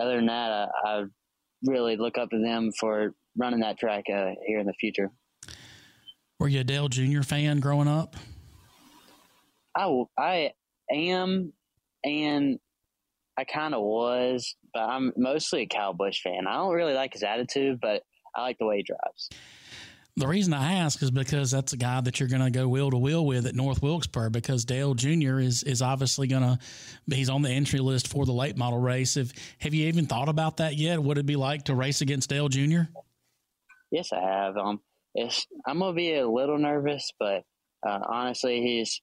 other 0.00 0.16
than 0.16 0.26
that, 0.26 0.50
I, 0.50 0.68
I, 0.84 1.04
really 1.64 1.96
look 1.96 2.16
up 2.16 2.30
to 2.30 2.38
them 2.38 2.70
for 2.72 3.12
running 3.36 3.60
that 3.60 3.78
track 3.78 4.04
uh, 4.08 4.30
here 4.46 4.60
in 4.60 4.66
the 4.66 4.72
future. 4.80 5.10
Were 6.38 6.48
you 6.48 6.60
a 6.60 6.64
Dale 6.64 6.88
Jr. 6.88 7.20
fan 7.20 7.60
growing 7.60 7.86
up? 7.86 8.16
I, 9.76 10.06
I 10.18 10.52
am, 10.90 11.52
and 12.02 12.58
I 13.36 13.44
kind 13.44 13.74
of 13.74 13.82
was, 13.82 14.54
but 14.72 14.80
I'm 14.80 15.12
mostly 15.18 15.62
a 15.62 15.66
Kyle 15.66 15.92
Busch 15.92 16.22
fan. 16.22 16.46
I 16.48 16.54
don't 16.54 16.72
really 16.72 16.94
like 16.94 17.12
his 17.12 17.22
attitude, 17.22 17.78
but 17.80 18.02
I 18.34 18.40
like 18.40 18.56
the 18.58 18.66
way 18.66 18.78
he 18.78 18.82
drives. 18.84 19.28
The 20.16 20.26
reason 20.26 20.52
I 20.52 20.74
ask 20.74 21.02
is 21.02 21.10
because 21.10 21.50
that's 21.50 21.72
a 21.72 21.76
guy 21.76 22.00
that 22.00 22.20
you're 22.20 22.28
going 22.28 22.42
to 22.42 22.50
go 22.50 22.68
wheel 22.68 22.90
to 22.90 22.98
wheel 22.98 23.24
with 23.24 23.46
at 23.46 23.54
North 23.54 23.80
Wilkesboro 23.82 24.30
because 24.30 24.64
Dale 24.64 24.94
Jr. 24.94 25.38
is 25.38 25.62
is 25.62 25.82
obviously 25.82 26.26
going 26.26 26.42
to 26.42 26.58
he's 27.14 27.30
on 27.30 27.42
the 27.42 27.50
entry 27.50 27.80
list 27.80 28.08
for 28.08 28.26
the 28.26 28.32
late 28.32 28.56
model 28.56 28.78
race. 28.78 29.16
If 29.16 29.32
have 29.58 29.72
you 29.72 29.86
even 29.88 30.06
thought 30.06 30.28
about 30.28 30.58
that 30.58 30.76
yet? 30.76 31.02
What 31.02 31.16
it'd 31.16 31.26
be 31.26 31.36
like 31.36 31.64
to 31.64 31.74
race 31.74 32.00
against 32.00 32.28
Dale 32.28 32.48
Jr.? 32.48 32.82
Yes, 33.90 34.12
I 34.12 34.20
have. 34.20 34.56
Um, 34.56 34.80
it's, 35.14 35.46
I'm 35.66 35.78
gonna 35.78 35.94
be 35.94 36.14
a 36.14 36.28
little 36.28 36.58
nervous, 36.58 37.12
but 37.18 37.44
uh, 37.86 38.00
honestly, 38.08 38.60
he's 38.60 39.00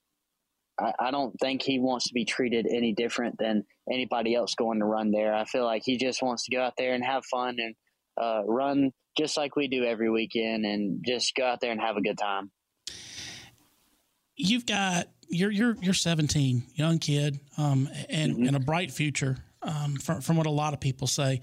I, 0.78 0.92
I 0.98 1.10
don't 1.10 1.38
think 1.40 1.62
he 1.62 1.78
wants 1.78 2.08
to 2.08 2.14
be 2.14 2.24
treated 2.24 2.66
any 2.66 2.92
different 2.92 3.38
than 3.38 3.64
anybody 3.90 4.34
else 4.34 4.54
going 4.54 4.78
to 4.78 4.84
run 4.84 5.10
there. 5.10 5.34
I 5.34 5.44
feel 5.44 5.64
like 5.64 5.82
he 5.84 5.96
just 5.96 6.22
wants 6.22 6.44
to 6.44 6.54
go 6.54 6.62
out 6.62 6.74
there 6.76 6.94
and 6.94 7.04
have 7.04 7.24
fun 7.24 7.56
and 7.58 7.74
uh, 8.20 8.42
run 8.46 8.92
just 9.16 9.36
like 9.36 9.56
we 9.56 9.68
do 9.68 9.84
every 9.84 10.10
weekend 10.10 10.64
and 10.64 11.04
just 11.06 11.34
go 11.34 11.44
out 11.44 11.60
there 11.60 11.72
and 11.72 11.80
have 11.80 11.96
a 11.96 12.00
good 12.00 12.18
time. 12.18 12.50
You've 14.36 14.66
got 14.66 15.08
you're 15.28 15.50
you're 15.50 15.76
you're 15.80 15.94
17, 15.94 16.62
young 16.74 16.98
kid, 16.98 17.40
um, 17.56 17.88
and 18.08 18.34
mm-hmm. 18.34 18.46
and 18.46 18.56
a 18.56 18.60
bright 18.60 18.90
future. 18.90 19.38
Um, 19.60 19.96
from, 19.96 20.20
from 20.20 20.36
what 20.36 20.46
a 20.46 20.50
lot 20.50 20.72
of 20.72 20.78
people 20.78 21.08
say, 21.08 21.40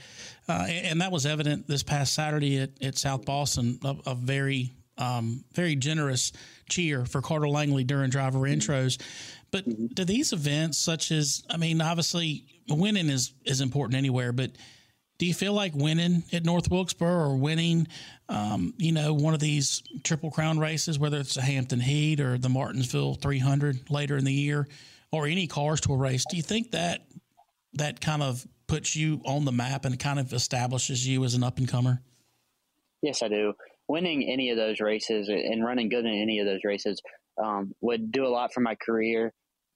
uh, 0.48 0.66
and 0.70 1.02
that 1.02 1.12
was 1.12 1.26
evident 1.26 1.68
this 1.68 1.84
past 1.84 2.16
Saturday 2.16 2.60
at, 2.60 2.70
at 2.82 2.98
South 2.98 3.26
Boston. 3.26 3.78
A, 3.84 3.96
a 4.06 4.16
very 4.16 4.72
um, 4.98 5.44
very 5.54 5.76
generous 5.76 6.32
cheer 6.70 7.06
for 7.06 7.22
Carter 7.22 7.50
Langley 7.50 7.84
during 7.84 8.10
driver 8.10 8.40
mm-hmm. 8.40 8.60
intros. 8.60 9.02
But 9.52 9.68
mm-hmm. 9.68 9.88
do 9.88 10.06
these 10.06 10.34
events, 10.34 10.78
such 10.78 11.12
as, 11.12 11.44
I 11.50 11.58
mean, 11.58 11.82
obviously 11.82 12.46
winning 12.70 13.10
is, 13.10 13.34
is 13.46 13.62
important 13.62 13.98
anywhere, 13.98 14.32
but 14.32 14.52
do 15.18 15.26
you 15.26 15.34
feel 15.34 15.54
like 15.54 15.74
winning 15.74 16.24
at 16.34 16.44
North 16.44 16.70
Wilkesboro 16.70 17.32
or 17.32 17.36
winning, 17.38 17.88
um, 18.30 18.74
you 18.78 18.92
know, 18.92 19.14
one 19.14 19.34
of 19.34 19.40
these 19.40 19.82
Triple 20.04 20.32
Crown 20.32 20.60
races, 20.60 21.00
whether 21.00 21.18
it's 21.18 21.36
the 21.36 21.42
Hampton 21.42 21.80
Heat 21.80 22.20
or 22.20 22.38
the 22.38 22.50
Martinsville 22.50 23.16
300 23.16 23.90
later 23.90 24.18
in 24.18 24.26
the 24.26 24.34
year, 24.34 24.68
or 25.12 25.28
any 25.28 25.48
cars 25.48 25.82
tour 25.82 25.98
race, 25.98 26.26
do 26.30 26.36
you 26.36 26.44
think 26.44 26.72
that 26.72 27.06
that 27.74 28.02
kind 28.02 28.22
of 28.22 28.46
puts 28.68 28.96
you 28.96 29.22
on 29.26 29.46
the 29.46 29.52
map 29.52 29.86
and 29.86 30.00
kind 30.00 30.20
of 30.20 30.34
establishes 30.34 31.08
you 31.08 31.24
as 31.24 31.34
an 31.34 31.44
up 31.44 31.58
and 31.58 31.68
comer? 31.68 32.02
Yes, 33.02 33.22
I 33.22 33.28
do 33.28 33.54
winning 33.88 34.28
any 34.28 34.50
of 34.50 34.58
those 34.58 34.80
races 34.80 35.30
and 35.30 35.64
running 35.64 35.90
good 35.90 36.06
in 36.06 36.14
any 36.14 36.40
of 36.40 36.46
those 36.46 36.62
races 36.64 37.02
um, 37.44 37.74
would 37.82 38.12
do 38.12 38.26
a 38.26 38.30
lot 38.30 38.54
for 38.54 38.62
my 38.62 38.76
career. 38.76 39.34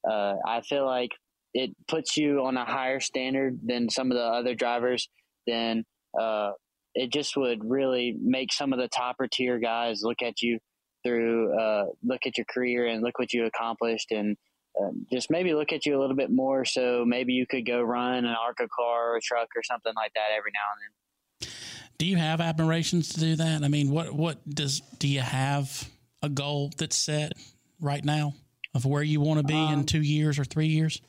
Uh, 0.10 0.36
I 0.46 0.62
feel 0.62 0.86
like 0.86 1.12
it 1.54 1.72
puts 1.88 2.18
you 2.18 2.46
on 2.46 2.58
a 2.58 2.66
higher 2.66 3.00
standard 3.00 3.60
than 3.64 3.90
some 3.90 4.12
of 4.12 4.18
the 4.18 4.24
other 4.24 4.56
drivers. 4.56 5.10
Then 5.48 5.86
uh, 6.20 6.52
it 6.96 7.12
just 7.12 7.38
would 7.38 7.64
really 7.64 8.16
make 8.22 8.52
some 8.52 8.74
of 8.74 8.80
the 8.80 8.88
topper 8.88 9.28
tier 9.28 9.60
guys 9.60 10.02
look 10.04 10.22
at 10.22 10.42
you 10.42 10.60
through, 11.04 11.58
uh, 11.58 11.86
look 12.04 12.22
at 12.26 12.38
your 12.38 12.46
career 12.46 12.88
and 12.88 13.02
look 13.02 13.20
what 13.20 13.34
you 13.34 13.46
accomplished 13.46 14.12
and 14.12 14.38
um, 14.80 15.06
just 15.12 15.32
maybe 15.32 15.54
look 15.54 15.74
at 15.74 15.86
you 15.86 15.98
a 15.98 16.00
little 16.00 16.16
bit 16.16 16.32
more. 16.32 16.66
So 16.66 17.04
maybe 17.06 17.34
you 17.34 17.46
could 17.48 17.66
go 17.66 17.82
run 17.82 18.26
an 18.26 18.36
ARCA 18.36 18.68
car 18.68 19.14
or 19.14 19.18
a 19.18 19.22
truck 19.22 19.50
or 19.56 19.64
something 19.64 19.94
like 19.96 20.14
that 20.14 20.30
every 20.38 20.52
now 20.54 20.60
and 20.74 20.82
then. 20.82 21.50
Do 21.98 22.06
you 22.06 22.16
have 22.16 22.40
admirations 22.40 23.10
to 23.10 23.20
do 23.20 23.36
that? 23.38 23.64
I 23.64 23.68
mean, 23.68 23.90
what 23.90 24.14
what 24.14 24.38
does 24.50 24.80
do 25.00 25.08
you 25.08 25.20
have 25.20 25.90
a 26.22 26.30
goal 26.30 26.72
that's 26.78 26.96
set 26.96 27.34
right 27.82 28.04
now 28.04 28.36
of 28.74 28.86
where 28.86 29.04
you 29.04 29.20
want 29.20 29.42
to 29.42 29.46
be 29.46 29.54
um, 29.54 29.74
in 29.74 29.86
two 29.86 30.02
years 30.02 30.40
or 30.40 30.46
three 30.46 30.68
years? 30.68 31.02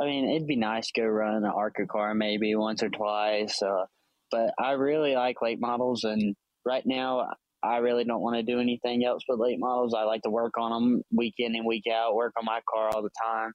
I 0.00 0.04
mean, 0.04 0.30
it'd 0.30 0.46
be 0.46 0.56
nice 0.56 0.90
to 0.92 1.00
go 1.00 1.06
run 1.06 1.36
an 1.36 1.44
ARCA 1.44 1.86
car 1.86 2.14
maybe 2.14 2.54
once 2.54 2.82
or 2.82 2.90
twice, 2.90 3.62
uh, 3.62 3.86
but 4.30 4.52
I 4.58 4.72
really 4.72 5.14
like 5.14 5.40
late 5.40 5.60
models, 5.60 6.04
and 6.04 6.34
right 6.64 6.84
now 6.84 7.28
I 7.62 7.78
really 7.78 8.04
don't 8.04 8.20
want 8.20 8.36
to 8.36 8.42
do 8.42 8.60
anything 8.60 9.04
else 9.04 9.22
but 9.26 9.38
late 9.38 9.58
models. 9.58 9.94
I 9.94 10.04
like 10.04 10.22
to 10.22 10.30
work 10.30 10.58
on 10.58 10.70
them 10.70 11.02
week 11.10 11.34
in 11.38 11.54
and 11.54 11.66
week 11.66 11.84
out, 11.92 12.14
work 12.14 12.34
on 12.38 12.44
my 12.44 12.60
car 12.68 12.90
all 12.92 13.02
the 13.02 13.10
time. 13.22 13.52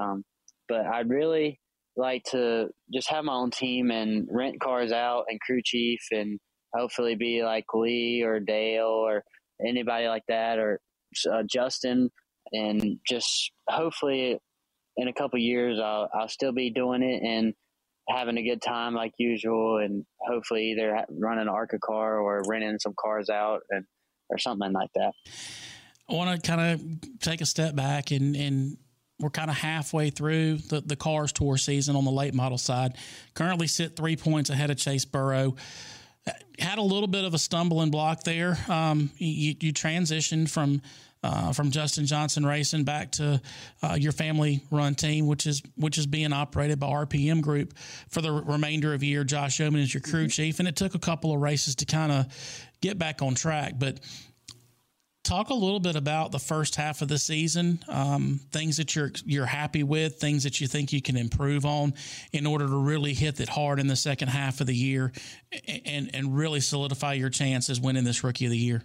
Um, 0.00 0.24
but 0.68 0.86
I'd 0.86 1.08
really 1.08 1.60
like 1.96 2.24
to 2.32 2.68
just 2.92 3.08
have 3.10 3.24
my 3.24 3.34
own 3.34 3.50
team 3.50 3.90
and 3.90 4.26
rent 4.30 4.60
cars 4.60 4.92
out 4.92 5.24
and 5.28 5.40
crew 5.40 5.60
chief 5.64 6.00
and 6.10 6.40
hopefully 6.74 7.14
be 7.14 7.44
like 7.44 7.64
Lee 7.72 8.22
or 8.22 8.40
Dale 8.40 8.86
or 8.86 9.22
anybody 9.64 10.08
like 10.08 10.24
that 10.28 10.58
or 10.58 10.80
uh, 11.32 11.42
Justin 11.48 12.10
and 12.52 12.98
just 13.08 13.52
hopefully 13.68 14.38
in 14.96 15.08
a 15.08 15.12
couple 15.12 15.38
years 15.38 15.78
I'll 15.78 16.08
I'll 16.14 16.28
still 16.28 16.52
be 16.52 16.70
doing 16.70 17.02
it 17.02 17.22
and 17.22 17.54
having 18.08 18.36
a 18.36 18.42
good 18.42 18.60
time 18.60 18.94
like 18.94 19.12
usual 19.18 19.78
and 19.78 20.04
hopefully 20.20 20.72
either 20.72 21.04
running 21.10 21.42
an 21.42 21.48
ARCA 21.48 21.78
car 21.78 22.18
or 22.18 22.42
renting 22.46 22.78
some 22.78 22.94
cars 22.98 23.30
out 23.30 23.60
and 23.70 23.84
or 24.28 24.38
something 24.38 24.72
like 24.72 24.90
that. 24.94 25.12
I 26.08 26.14
want 26.14 26.42
to 26.42 26.46
kind 26.46 26.72
of 26.72 27.20
take 27.20 27.40
a 27.40 27.46
step 27.46 27.74
back 27.74 28.10
and 28.10 28.36
and 28.36 28.76
we're 29.20 29.30
kind 29.30 29.50
of 29.50 29.56
halfway 29.56 30.10
through 30.10 30.56
the, 30.56 30.80
the 30.80 30.96
cars 30.96 31.32
tour 31.32 31.56
season 31.56 31.94
on 31.94 32.04
the 32.04 32.10
late 32.10 32.34
model 32.34 32.58
side. 32.58 32.96
Currently 33.34 33.68
sit 33.68 33.96
three 33.96 34.16
points 34.16 34.50
ahead 34.50 34.70
of 34.70 34.76
Chase 34.76 35.04
Burrow. 35.04 35.54
Had 36.58 36.78
a 36.78 36.82
little 36.82 37.06
bit 37.06 37.24
of 37.24 37.32
a 37.32 37.38
stumbling 37.38 37.90
block 37.90 38.24
there. 38.24 38.58
Um, 38.68 39.10
you, 39.18 39.54
you 39.60 39.72
transitioned 39.72 40.50
from 40.50 40.82
uh, 41.24 41.52
from 41.54 41.70
Justin 41.70 42.04
Johnson 42.04 42.44
Racing 42.44 42.84
back 42.84 43.12
to 43.12 43.40
uh, 43.82 43.96
your 43.98 44.12
family 44.12 44.62
run 44.70 44.94
team, 44.94 45.26
which 45.26 45.46
is 45.46 45.62
which 45.74 45.96
is 45.96 46.06
being 46.06 46.34
operated 46.34 46.78
by 46.78 46.88
RPM 46.88 47.40
Group 47.40 47.72
for 48.10 48.20
the 48.20 48.30
remainder 48.30 48.92
of 48.92 49.00
the 49.00 49.06
year. 49.06 49.24
Josh 49.24 49.58
Yeoman 49.58 49.80
is 49.80 49.92
your 49.92 50.02
crew 50.02 50.24
mm-hmm. 50.24 50.28
chief, 50.28 50.58
and 50.58 50.68
it 50.68 50.76
took 50.76 50.94
a 50.94 50.98
couple 50.98 51.32
of 51.32 51.40
races 51.40 51.76
to 51.76 51.86
kind 51.86 52.12
of 52.12 52.26
get 52.82 52.98
back 52.98 53.22
on 53.22 53.34
track, 53.34 53.72
but 53.78 54.00
talk 55.22 55.48
a 55.48 55.54
little 55.54 55.80
bit 55.80 55.96
about 55.96 56.30
the 56.30 56.38
first 56.38 56.76
half 56.76 57.00
of 57.00 57.08
the 57.08 57.18
season, 57.18 57.82
um, 57.88 58.38
things 58.52 58.76
that 58.76 58.94
you're 58.94 59.10
you're 59.24 59.46
happy 59.46 59.82
with, 59.82 60.16
things 60.16 60.44
that 60.44 60.60
you 60.60 60.66
think 60.66 60.92
you 60.92 61.00
can 61.00 61.16
improve 61.16 61.64
on, 61.64 61.94
in 62.34 62.44
order 62.44 62.66
to 62.66 62.76
really 62.76 63.14
hit 63.14 63.40
it 63.40 63.48
hard 63.48 63.80
in 63.80 63.86
the 63.86 63.96
second 63.96 64.28
half 64.28 64.60
of 64.60 64.66
the 64.66 64.76
year, 64.76 65.10
and 65.86 66.10
and 66.12 66.36
really 66.36 66.60
solidify 66.60 67.14
your 67.14 67.30
chances 67.30 67.80
winning 67.80 68.04
this 68.04 68.22
Rookie 68.22 68.44
of 68.44 68.50
the 68.50 68.58
Year. 68.58 68.82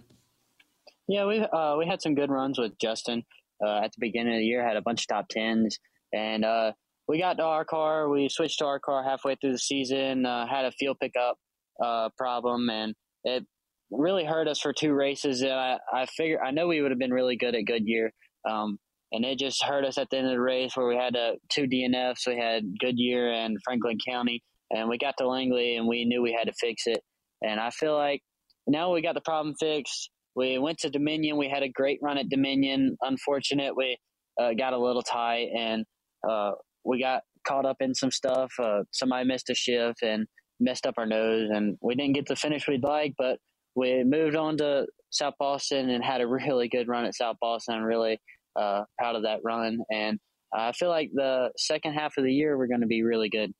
Yeah, 1.10 1.26
we 1.26 1.40
uh, 1.40 1.74
we 1.76 1.88
had 1.88 2.00
some 2.00 2.14
good 2.14 2.30
runs 2.30 2.56
with 2.56 2.78
Justin. 2.80 3.24
uh, 3.66 3.80
at 3.84 3.90
the 3.90 3.98
beginning 3.98 4.34
of 4.34 4.38
the 4.38 4.44
year, 4.44 4.64
had 4.64 4.76
a 4.76 4.82
bunch 4.82 5.02
of 5.02 5.08
top 5.08 5.26
tens, 5.28 5.76
and 6.12 6.44
uh, 6.44 6.70
we 7.08 7.18
got 7.18 7.38
to 7.38 7.42
our 7.42 7.64
car. 7.64 8.08
We 8.08 8.28
switched 8.28 8.60
to 8.60 8.66
our 8.66 8.78
car 8.78 9.02
halfway 9.02 9.34
through 9.34 9.52
the 9.52 9.58
season. 9.58 10.24
Uh, 10.24 10.46
had 10.46 10.66
a 10.66 10.70
fuel 10.70 10.94
pickup 10.94 11.36
uh, 11.84 12.10
problem, 12.16 12.70
and 12.70 12.94
it 13.24 13.44
really 13.90 14.24
hurt 14.24 14.46
us 14.46 14.60
for 14.60 14.72
two 14.72 14.92
races. 14.92 15.42
And 15.42 15.52
I 15.52 15.78
I 15.92 16.06
figure 16.06 16.40
I 16.40 16.52
know 16.52 16.68
we 16.68 16.80
would 16.80 16.92
have 16.92 17.00
been 17.00 17.12
really 17.12 17.36
good 17.36 17.56
at 17.56 17.66
Goodyear. 17.66 18.12
Um, 18.48 18.78
and 19.10 19.24
it 19.24 19.40
just 19.40 19.64
hurt 19.64 19.84
us 19.84 19.98
at 19.98 20.10
the 20.10 20.18
end 20.18 20.28
of 20.28 20.32
the 20.32 20.40
race 20.40 20.76
where 20.76 20.86
we 20.86 20.94
had 20.94 21.16
uh, 21.16 21.32
two 21.48 21.64
DNFs. 21.64 22.28
We 22.28 22.36
had 22.36 22.62
Goodyear 22.78 23.32
and 23.32 23.58
Franklin 23.64 23.98
County, 24.08 24.44
and 24.70 24.88
we 24.88 24.96
got 24.96 25.16
to 25.18 25.26
Langley, 25.26 25.74
and 25.74 25.88
we 25.88 26.04
knew 26.04 26.22
we 26.22 26.32
had 26.32 26.46
to 26.46 26.54
fix 26.60 26.84
it. 26.86 27.02
And 27.42 27.58
I 27.58 27.70
feel 27.70 27.96
like 27.96 28.22
now 28.68 28.94
we 28.94 29.02
got 29.02 29.14
the 29.16 29.20
problem 29.22 29.56
fixed. 29.58 30.10
We 30.40 30.56
went 30.56 30.78
to 30.78 30.88
Dominion. 30.88 31.36
We 31.36 31.50
had 31.50 31.62
a 31.62 31.68
great 31.68 31.98
run 32.00 32.16
at 32.16 32.30
Dominion. 32.30 32.96
Unfortunate, 33.02 33.76
we 33.76 33.98
uh, 34.40 34.52
got 34.54 34.72
a 34.72 34.78
little 34.78 35.02
tight, 35.02 35.48
and 35.54 35.84
uh, 36.26 36.52
we 36.82 36.98
got 36.98 37.24
caught 37.46 37.66
up 37.66 37.76
in 37.80 37.94
some 37.94 38.10
stuff. 38.10 38.50
Uh, 38.58 38.84
somebody 38.90 39.28
missed 39.28 39.50
a 39.50 39.54
shift 39.54 39.98
and 40.02 40.26
messed 40.58 40.86
up 40.86 40.94
our 40.96 41.04
nose, 41.04 41.50
and 41.52 41.76
we 41.82 41.94
didn't 41.94 42.14
get 42.14 42.26
the 42.26 42.36
finish 42.36 42.66
we'd 42.66 42.82
like. 42.82 43.12
But 43.18 43.36
we 43.76 44.02
moved 44.02 44.34
on 44.34 44.56
to 44.56 44.86
South 45.10 45.34
Boston 45.38 45.90
and 45.90 46.02
had 46.02 46.22
a 46.22 46.26
really 46.46 46.68
good 46.68 46.88
run 46.88 47.04
at 47.04 47.14
South 47.14 47.36
Boston. 47.38 47.74
I'm 47.74 47.82
really 47.82 48.18
uh, 48.56 48.84
proud 48.98 49.16
of 49.16 49.24
that 49.24 49.40
run, 49.44 49.80
and 49.92 50.18
I 50.54 50.72
feel 50.72 50.88
like 50.88 51.10
the 51.12 51.50
second 51.58 51.92
half 51.92 52.14
of 52.16 52.24
the 52.24 52.32
year 52.32 52.56
we're 52.56 52.66
going 52.66 52.80
to 52.80 52.86
be 52.86 53.02
really 53.02 53.28
good. 53.28 53.52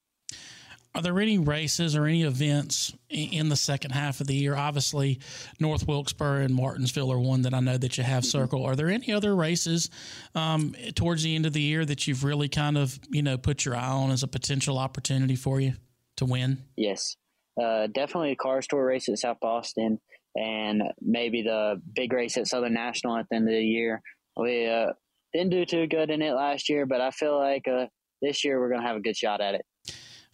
Are 0.93 1.03
there 1.03 1.21
any 1.21 1.39
races 1.39 1.95
or 1.95 2.07
any 2.07 2.25
events 2.25 2.93
in 3.09 3.49
the 3.49 3.57
second 3.57 3.93
half 3.93 4.21
of 4.21 4.27
the 4.27 4.35
year? 4.35 4.57
Obviously, 4.57 5.21
North 5.61 5.87
Wilkesboro 5.87 6.41
and 6.41 6.53
Martinsville 6.53 7.13
are 7.13 7.19
one 7.19 7.43
that 7.43 7.55
I 7.55 7.61
know 7.61 7.79
that 7.79 7.97
you 7.97 8.03
have 8.03 8.25
mm-hmm. 8.25 8.31
circle. 8.31 8.65
Are 8.65 8.75
there 8.75 8.89
any 8.89 9.13
other 9.13 9.37
races 9.37 9.89
um, 10.35 10.75
towards 10.97 11.23
the 11.23 11.37
end 11.37 11.47
of 11.47 11.53
the 11.53 11.61
year 11.61 11.85
that 11.85 12.09
you've 12.09 12.25
really 12.25 12.49
kind 12.49 12.77
of 12.77 12.99
you 13.09 13.23
know 13.23 13.39
put 13.39 13.65
your 13.65 13.77
eye 13.77 13.89
on 13.89 14.11
as 14.11 14.25
a 14.25 14.29
potential 14.29 14.79
opportunity 14.79 15.37
for 15.37 15.61
you 15.61 15.75
to 16.17 16.25
win? 16.25 16.65
Yes, 16.77 17.17
uh, 17.63 17.87
definitely 17.87 18.33
a 18.33 18.37
Cars 18.37 18.67
Tour 18.67 18.85
race 18.85 19.09
at 19.09 19.19
South 19.19 19.39
Boston, 19.41 20.01
and 20.35 20.83
maybe 21.01 21.43
the 21.43 21.81
big 21.95 22.13
race 22.13 22.37
at 22.37 22.49
Southern 22.49 22.75
National 22.75 23.17
at 23.17 23.27
the 23.31 23.37
end 23.37 23.49
of 23.49 23.55
the 23.55 23.63
year. 23.63 24.03
We 24.37 24.67
uh, 24.67 24.87
didn't 25.33 25.51
do 25.51 25.65
too 25.65 25.87
good 25.87 26.11
in 26.11 26.21
it 26.21 26.33
last 26.33 26.69
year, 26.69 26.85
but 26.85 27.01
I 27.01 27.13
feel 27.13 27.39
like 27.39 27.69
uh, 27.69 27.87
this 28.21 28.45
year 28.45 28.59
we're 28.59 28.71
going 28.71 28.81
to 28.81 28.89
have 28.89 28.97
a 28.97 29.01
good 29.01 29.17
shot 29.17 29.41
at 29.41 29.55
it 29.55 29.65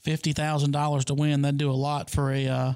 fifty 0.07 0.33
thousand 0.33 0.71
dollars 0.71 1.05
to 1.07 1.15
win, 1.15 1.43
that'd 1.43 1.59
do 1.59 1.69
a 1.69 1.73
lot 1.73 2.09
for 2.09 2.33
a 2.33 2.47
uh, 2.47 2.73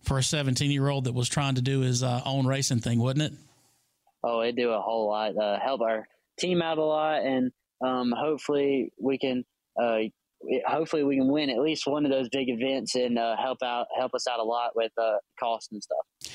for 0.00 0.16
a 0.16 0.22
seventeen 0.22 0.70
year 0.70 0.88
old 0.88 1.04
that 1.04 1.12
was 1.12 1.28
trying 1.28 1.56
to 1.56 1.62
do 1.62 1.80
his 1.80 2.02
uh, 2.02 2.22
own 2.24 2.46
racing 2.46 2.80
thing, 2.80 2.98
wouldn't 2.98 3.32
it? 3.32 3.38
Oh, 4.24 4.40
it'd 4.40 4.56
do 4.56 4.70
a 4.70 4.80
whole 4.80 5.06
lot. 5.06 5.36
Uh, 5.36 5.60
help 5.60 5.82
our 5.82 6.08
team 6.38 6.62
out 6.62 6.78
a 6.78 6.84
lot, 6.84 7.22
and 7.22 7.52
um, 7.84 8.12
hopefully 8.16 8.92
we 8.98 9.18
can. 9.18 9.44
Uh, 9.80 9.98
hopefully 10.66 11.04
we 11.04 11.18
can 11.18 11.28
win 11.28 11.50
at 11.50 11.58
least 11.58 11.86
one 11.86 12.06
of 12.06 12.10
those 12.10 12.30
big 12.30 12.48
events 12.48 12.94
and 12.94 13.18
uh, 13.18 13.36
help 13.36 13.58
out 13.62 13.86
help 13.94 14.14
us 14.14 14.26
out 14.26 14.40
a 14.40 14.42
lot 14.42 14.70
with 14.74 14.90
uh, 14.96 15.18
cost 15.38 15.70
and 15.70 15.82
stuff 15.82 16.32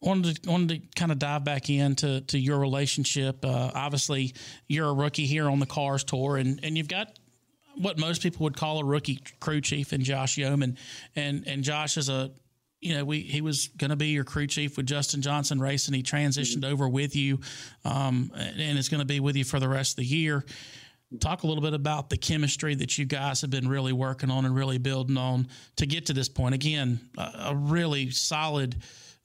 wanted 0.00 0.42
to 0.42 0.50
wanted 0.50 0.68
to 0.68 1.00
kind 1.00 1.12
of 1.12 1.18
dive 1.18 1.44
back 1.44 1.68
into 1.68 2.20
to 2.22 2.38
your 2.38 2.58
relationship. 2.58 3.44
Uh, 3.44 3.70
obviously, 3.74 4.34
you're 4.68 4.88
a 4.88 4.92
rookie 4.92 5.26
here 5.26 5.48
on 5.48 5.58
the 5.58 5.66
Cars 5.66 6.04
Tour, 6.04 6.36
and 6.36 6.60
and 6.62 6.76
you've 6.76 6.88
got 6.88 7.18
what 7.76 7.98
most 7.98 8.22
people 8.22 8.44
would 8.44 8.56
call 8.56 8.78
a 8.78 8.84
rookie 8.84 9.20
crew 9.40 9.60
chief 9.60 9.92
in 9.92 10.02
Josh 10.02 10.38
Yeoman, 10.38 10.76
and 11.16 11.46
and 11.46 11.62
Josh 11.62 11.96
is 11.96 12.08
a 12.08 12.30
you 12.80 12.94
know, 12.94 13.04
we 13.04 13.20
he 13.20 13.40
was 13.40 13.68
going 13.68 13.90
to 13.90 13.96
be 13.96 14.08
your 14.08 14.24
crew 14.24 14.46
chief 14.46 14.76
with 14.76 14.86
Justin 14.86 15.20
Johnson 15.20 15.60
racing. 15.60 15.94
And 15.94 15.96
he 15.96 16.02
transitioned 16.02 16.64
over 16.64 16.88
with 16.88 17.14
you, 17.14 17.40
um, 17.84 18.32
and 18.34 18.78
is 18.78 18.88
going 18.88 19.00
to 19.00 19.06
be 19.06 19.20
with 19.20 19.36
you 19.36 19.44
for 19.44 19.60
the 19.60 19.68
rest 19.68 19.92
of 19.92 19.96
the 19.96 20.04
year. 20.04 20.44
Talk 21.20 21.42
a 21.42 21.46
little 21.46 21.62
bit 21.62 21.74
about 21.74 22.08
the 22.08 22.16
chemistry 22.16 22.74
that 22.76 22.96
you 22.96 23.04
guys 23.04 23.40
have 23.40 23.50
been 23.50 23.68
really 23.68 23.92
working 23.92 24.30
on 24.30 24.44
and 24.46 24.54
really 24.54 24.78
building 24.78 25.16
on 25.16 25.48
to 25.76 25.86
get 25.86 26.06
to 26.06 26.12
this 26.12 26.28
point. 26.28 26.54
Again, 26.54 27.00
a, 27.18 27.32
a 27.46 27.56
really 27.56 28.10
solid 28.10 28.76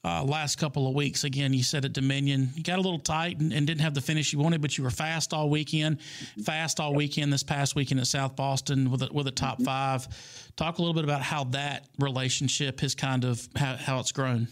uh, 0.05 0.23
last 0.23 0.57
couple 0.59 0.87
of 0.87 0.93
weeks. 0.93 1.23
Again, 1.23 1.51
you 1.51 1.63
said 1.63 1.83
at 1.83 1.93
Dominion, 1.93 2.51
you 2.53 2.61
got 2.61 2.77
a 2.77 2.81
little 2.81 2.99
tight 2.99 3.39
and, 3.39 3.51
and, 3.51 3.65
didn't 3.65 3.81
have 3.81 3.95
the 3.95 4.01
finish 4.01 4.31
you 4.31 4.37
wanted, 4.37 4.61
but 4.61 4.77
you 4.77 4.83
were 4.83 4.91
fast 4.91 5.33
all 5.33 5.49
weekend, 5.49 5.99
fast 6.43 6.79
all 6.79 6.93
weekend 6.93 7.33
this 7.33 7.41
past 7.41 7.75
weekend 7.75 7.99
at 7.99 8.05
South 8.05 8.35
Boston 8.35 8.91
with 8.91 9.01
a, 9.01 9.09
with 9.11 9.25
a 9.25 9.31
top 9.31 9.59
five. 9.63 10.07
Talk 10.57 10.77
a 10.77 10.81
little 10.81 10.93
bit 10.93 11.05
about 11.05 11.23
how 11.23 11.45
that 11.45 11.87
relationship 11.97 12.81
has 12.81 12.93
kind 12.93 13.25
of 13.25 13.47
how, 13.55 13.77
how 13.77 13.99
it's 13.99 14.11
grown. 14.11 14.47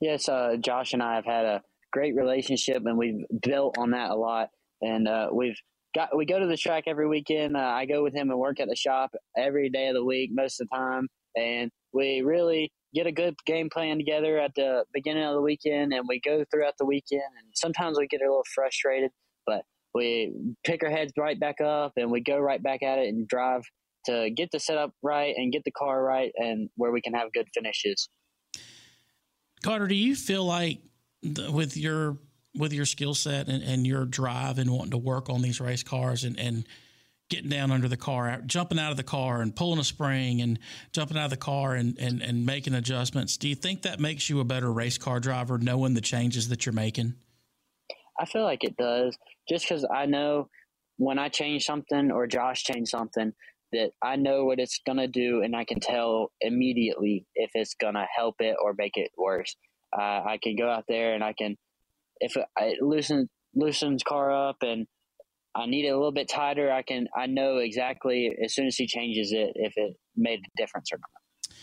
Yes, 0.00 0.28
uh, 0.28 0.56
Josh 0.60 0.92
and 0.92 1.02
I 1.02 1.16
have 1.16 1.24
had 1.24 1.44
a 1.44 1.62
great 1.92 2.14
relationship, 2.14 2.86
and 2.86 2.96
we've 2.96 3.24
built 3.42 3.76
on 3.76 3.90
that 3.90 4.10
a 4.10 4.14
lot. 4.14 4.50
And 4.80 5.08
uh, 5.08 5.30
we've 5.32 5.58
got 5.96 6.16
we 6.16 6.26
go 6.26 6.38
to 6.38 6.46
the 6.46 6.56
track 6.56 6.84
every 6.86 7.08
weekend. 7.08 7.56
Uh, 7.56 7.60
I 7.60 7.86
go 7.86 8.04
with 8.04 8.14
him 8.14 8.30
and 8.30 8.38
work 8.38 8.60
at 8.60 8.68
the 8.68 8.76
shop 8.76 9.10
every 9.36 9.68
day 9.68 9.88
of 9.88 9.94
the 9.94 10.04
week, 10.04 10.30
most 10.32 10.60
of 10.60 10.68
the 10.68 10.76
time, 10.76 11.08
and 11.36 11.72
we 11.92 12.22
really 12.22 12.70
get 12.94 13.06
a 13.06 13.12
good 13.12 13.34
game 13.44 13.68
plan 13.70 13.98
together 13.98 14.38
at 14.38 14.54
the 14.54 14.84
beginning 14.92 15.24
of 15.24 15.34
the 15.34 15.40
weekend 15.40 15.92
and 15.92 16.06
we 16.08 16.20
go 16.20 16.44
throughout 16.50 16.74
the 16.78 16.84
weekend 16.84 17.22
and 17.22 17.48
sometimes 17.54 17.98
we 17.98 18.06
get 18.06 18.20
a 18.20 18.24
little 18.24 18.44
frustrated 18.54 19.10
but 19.46 19.62
we 19.94 20.32
pick 20.64 20.82
our 20.82 20.90
heads 20.90 21.12
right 21.16 21.38
back 21.38 21.60
up 21.60 21.92
and 21.96 22.10
we 22.10 22.20
go 22.20 22.38
right 22.38 22.62
back 22.62 22.82
at 22.82 22.98
it 22.98 23.08
and 23.08 23.28
drive 23.28 23.62
to 24.06 24.30
get 24.30 24.50
the 24.50 24.60
setup 24.60 24.92
right 25.02 25.34
and 25.36 25.52
get 25.52 25.64
the 25.64 25.70
car 25.70 26.02
right 26.02 26.32
and 26.36 26.68
where 26.76 26.92
we 26.92 27.00
can 27.00 27.14
have 27.14 27.32
good 27.32 27.46
finishes. 27.54 28.08
Carter 29.62 29.86
do 29.86 29.94
you 29.94 30.14
feel 30.14 30.44
like 30.44 30.80
with 31.22 31.76
your 31.76 32.18
with 32.56 32.72
your 32.72 32.84
skill 32.84 33.14
set 33.14 33.48
and, 33.48 33.62
and 33.62 33.86
your 33.86 34.04
drive 34.04 34.58
and 34.58 34.70
wanting 34.70 34.90
to 34.90 34.98
work 34.98 35.28
on 35.28 35.42
these 35.42 35.60
race 35.60 35.82
cars 35.82 36.22
and, 36.22 36.38
and 36.38 36.66
getting 37.30 37.50
down 37.50 37.70
under 37.70 37.88
the 37.88 37.96
car, 37.96 38.40
jumping 38.46 38.78
out 38.78 38.90
of 38.90 38.96
the 38.96 39.02
car 39.02 39.40
and 39.40 39.54
pulling 39.56 39.78
a 39.78 39.84
spring 39.84 40.40
and 40.40 40.58
jumping 40.92 41.16
out 41.16 41.24
of 41.24 41.30
the 41.30 41.36
car 41.36 41.74
and, 41.74 41.98
and, 41.98 42.22
and 42.22 42.44
making 42.44 42.74
adjustments. 42.74 43.36
Do 43.36 43.48
you 43.48 43.54
think 43.54 43.82
that 43.82 43.98
makes 43.98 44.28
you 44.28 44.40
a 44.40 44.44
better 44.44 44.70
race 44.72 44.98
car 44.98 45.20
driver 45.20 45.58
knowing 45.58 45.94
the 45.94 46.00
changes 46.00 46.48
that 46.50 46.66
you're 46.66 46.74
making? 46.74 47.14
I 48.18 48.26
feel 48.26 48.42
like 48.42 48.62
it 48.62 48.76
does 48.76 49.16
just 49.48 49.68
because 49.68 49.86
I 49.92 50.06
know 50.06 50.48
when 50.96 51.18
I 51.18 51.28
change 51.28 51.64
something 51.64 52.12
or 52.12 52.26
Josh 52.26 52.62
change 52.62 52.88
something 52.88 53.32
that 53.72 53.90
I 54.02 54.16
know 54.16 54.44
what 54.44 54.60
it's 54.60 54.80
going 54.86 54.98
to 54.98 55.08
do 55.08 55.42
and 55.42 55.56
I 55.56 55.64
can 55.64 55.80
tell 55.80 56.30
immediately 56.40 57.26
if 57.34 57.50
it's 57.54 57.74
going 57.74 57.94
to 57.94 58.06
help 58.14 58.36
it 58.38 58.56
or 58.62 58.74
make 58.76 58.96
it 58.96 59.10
worse. 59.16 59.56
Uh, 59.96 60.22
I 60.26 60.38
can 60.42 60.56
go 60.56 60.68
out 60.68 60.84
there 60.88 61.14
and 61.14 61.24
I 61.24 61.32
can, 61.32 61.56
if 62.20 62.36
it, 62.36 62.44
it 62.58 62.82
loosens, 62.82 63.28
loosens 63.54 64.02
car 64.02 64.48
up 64.48 64.58
and 64.62 64.86
I 65.56 65.66
need 65.66 65.84
it 65.84 65.90
a 65.90 65.96
little 65.96 66.12
bit 66.12 66.28
tighter. 66.28 66.72
I 66.72 66.82
can 66.82 67.08
I 67.16 67.26
know 67.26 67.58
exactly 67.58 68.36
as 68.42 68.54
soon 68.54 68.66
as 68.66 68.76
he 68.76 68.86
changes 68.86 69.32
it 69.32 69.52
if 69.54 69.74
it 69.76 69.96
made 70.16 70.40
a 70.40 70.50
difference 70.56 70.90
or 70.92 70.98
not. 70.98 71.56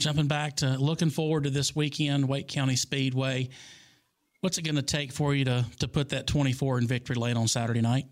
Jumping 0.00 0.26
back 0.26 0.56
to 0.56 0.78
looking 0.78 1.10
forward 1.10 1.44
to 1.44 1.50
this 1.50 1.76
weekend, 1.76 2.28
Wake 2.28 2.48
County 2.48 2.76
Speedway. 2.76 3.50
What's 4.40 4.58
it 4.58 4.62
going 4.62 4.76
to 4.76 4.82
take 4.82 5.12
for 5.12 5.34
you 5.34 5.44
to 5.44 5.64
to 5.80 5.88
put 5.88 6.08
that 6.10 6.26
24 6.26 6.78
in 6.78 6.86
victory 6.86 7.16
lane 7.16 7.36
on 7.36 7.48
Saturday 7.48 7.80
night? 7.80 8.06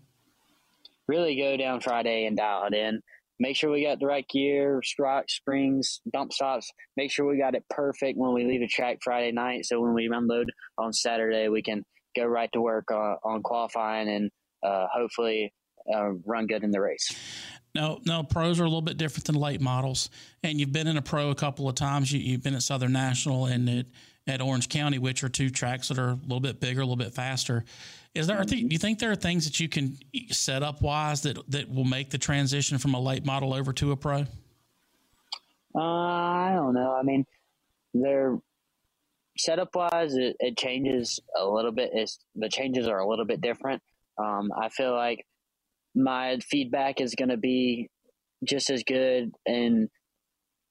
Really 1.07 1.35
go 1.35 1.57
down 1.57 1.81
Friday 1.81 2.25
and 2.25 2.37
dial 2.37 2.67
it 2.67 2.73
in. 2.73 3.01
Make 3.39 3.55
sure 3.55 3.71
we 3.71 3.83
got 3.83 3.99
the 3.99 4.05
right 4.05 4.25
gear, 4.29 4.81
strike, 4.83 5.27
springs, 5.27 5.99
dump 6.13 6.31
stops. 6.31 6.71
Make 6.95 7.11
sure 7.11 7.25
we 7.25 7.39
got 7.39 7.55
it 7.55 7.65
perfect 7.71 8.17
when 8.17 8.33
we 8.33 8.45
leave 8.45 8.61
the 8.61 8.67
track 8.67 8.99
Friday 9.03 9.31
night. 9.31 9.65
So 9.65 9.81
when 9.81 9.95
we 9.95 10.07
unload 10.13 10.51
on 10.77 10.93
Saturday, 10.93 11.49
we 11.49 11.63
can 11.63 11.83
go 12.15 12.25
right 12.25 12.51
to 12.53 12.61
work 12.61 12.85
uh, 12.91 13.15
on 13.23 13.41
qualifying 13.41 14.09
and 14.09 14.29
uh, 14.63 14.87
hopefully 14.91 15.53
uh, 15.93 16.11
run 16.25 16.47
good 16.47 16.63
in 16.63 16.71
the 16.71 16.81
race. 16.81 17.15
No, 17.73 17.99
no, 18.05 18.23
pros 18.23 18.59
are 18.59 18.63
a 18.63 18.67
little 18.67 18.81
bit 18.81 18.97
different 18.97 19.25
than 19.25 19.35
late 19.35 19.61
models. 19.61 20.09
And 20.43 20.59
you've 20.59 20.73
been 20.73 20.87
in 20.87 20.97
a 20.97 21.01
pro 21.01 21.29
a 21.29 21.35
couple 21.35 21.69
of 21.69 21.75
times. 21.75 22.11
You, 22.11 22.33
have 22.33 22.43
been 22.43 22.55
at 22.55 22.63
Southern 22.63 22.91
National 22.91 23.45
and 23.45 23.69
at, 23.69 23.85
at 24.27 24.41
Orange 24.41 24.67
County, 24.67 24.99
which 24.99 25.23
are 25.23 25.29
two 25.29 25.49
tracks 25.49 25.87
that 25.87 25.97
are 25.97 26.09
a 26.09 26.19
little 26.23 26.41
bit 26.41 26.59
bigger, 26.59 26.81
a 26.81 26.83
little 26.83 26.97
bit 26.97 27.13
faster. 27.13 27.63
Is 28.13 28.27
there? 28.27 28.43
do 28.43 28.57
you 28.57 28.77
think 28.77 28.99
there 28.99 29.11
are 29.11 29.15
things 29.15 29.45
that 29.45 29.61
you 29.61 29.69
can 29.69 29.97
set 30.31 30.63
up 30.63 30.81
wise 30.81 31.21
that 31.21 31.37
that 31.49 31.73
will 31.73 31.85
make 31.85 32.09
the 32.09 32.17
transition 32.17 32.77
from 32.77 32.93
a 32.93 32.99
late 32.99 33.25
model 33.25 33.53
over 33.53 33.71
to 33.71 33.93
a 33.93 33.95
pro? 33.95 34.25
Uh, 35.73 35.79
I 35.79 36.51
don't 36.53 36.73
know. 36.73 36.93
I 36.93 37.03
mean, 37.03 37.25
they're 37.93 38.37
setup 39.37 39.75
wise, 39.75 40.15
it, 40.15 40.35
it 40.39 40.57
changes 40.57 41.19
a 41.37 41.45
little 41.45 41.71
bit. 41.71 41.91
It's, 41.93 42.19
the 42.35 42.49
changes 42.49 42.87
are 42.87 42.99
a 42.99 43.07
little 43.07 43.25
bit 43.25 43.41
different. 43.41 43.81
Um, 44.17 44.49
I 44.59 44.69
feel 44.69 44.93
like 44.93 45.25
my 45.95 46.37
feedback 46.49 47.01
is 47.01 47.15
going 47.15 47.29
to 47.29 47.37
be 47.37 47.89
just 48.45 48.69
as 48.69 48.83
good 48.83 49.31
and 49.45 49.89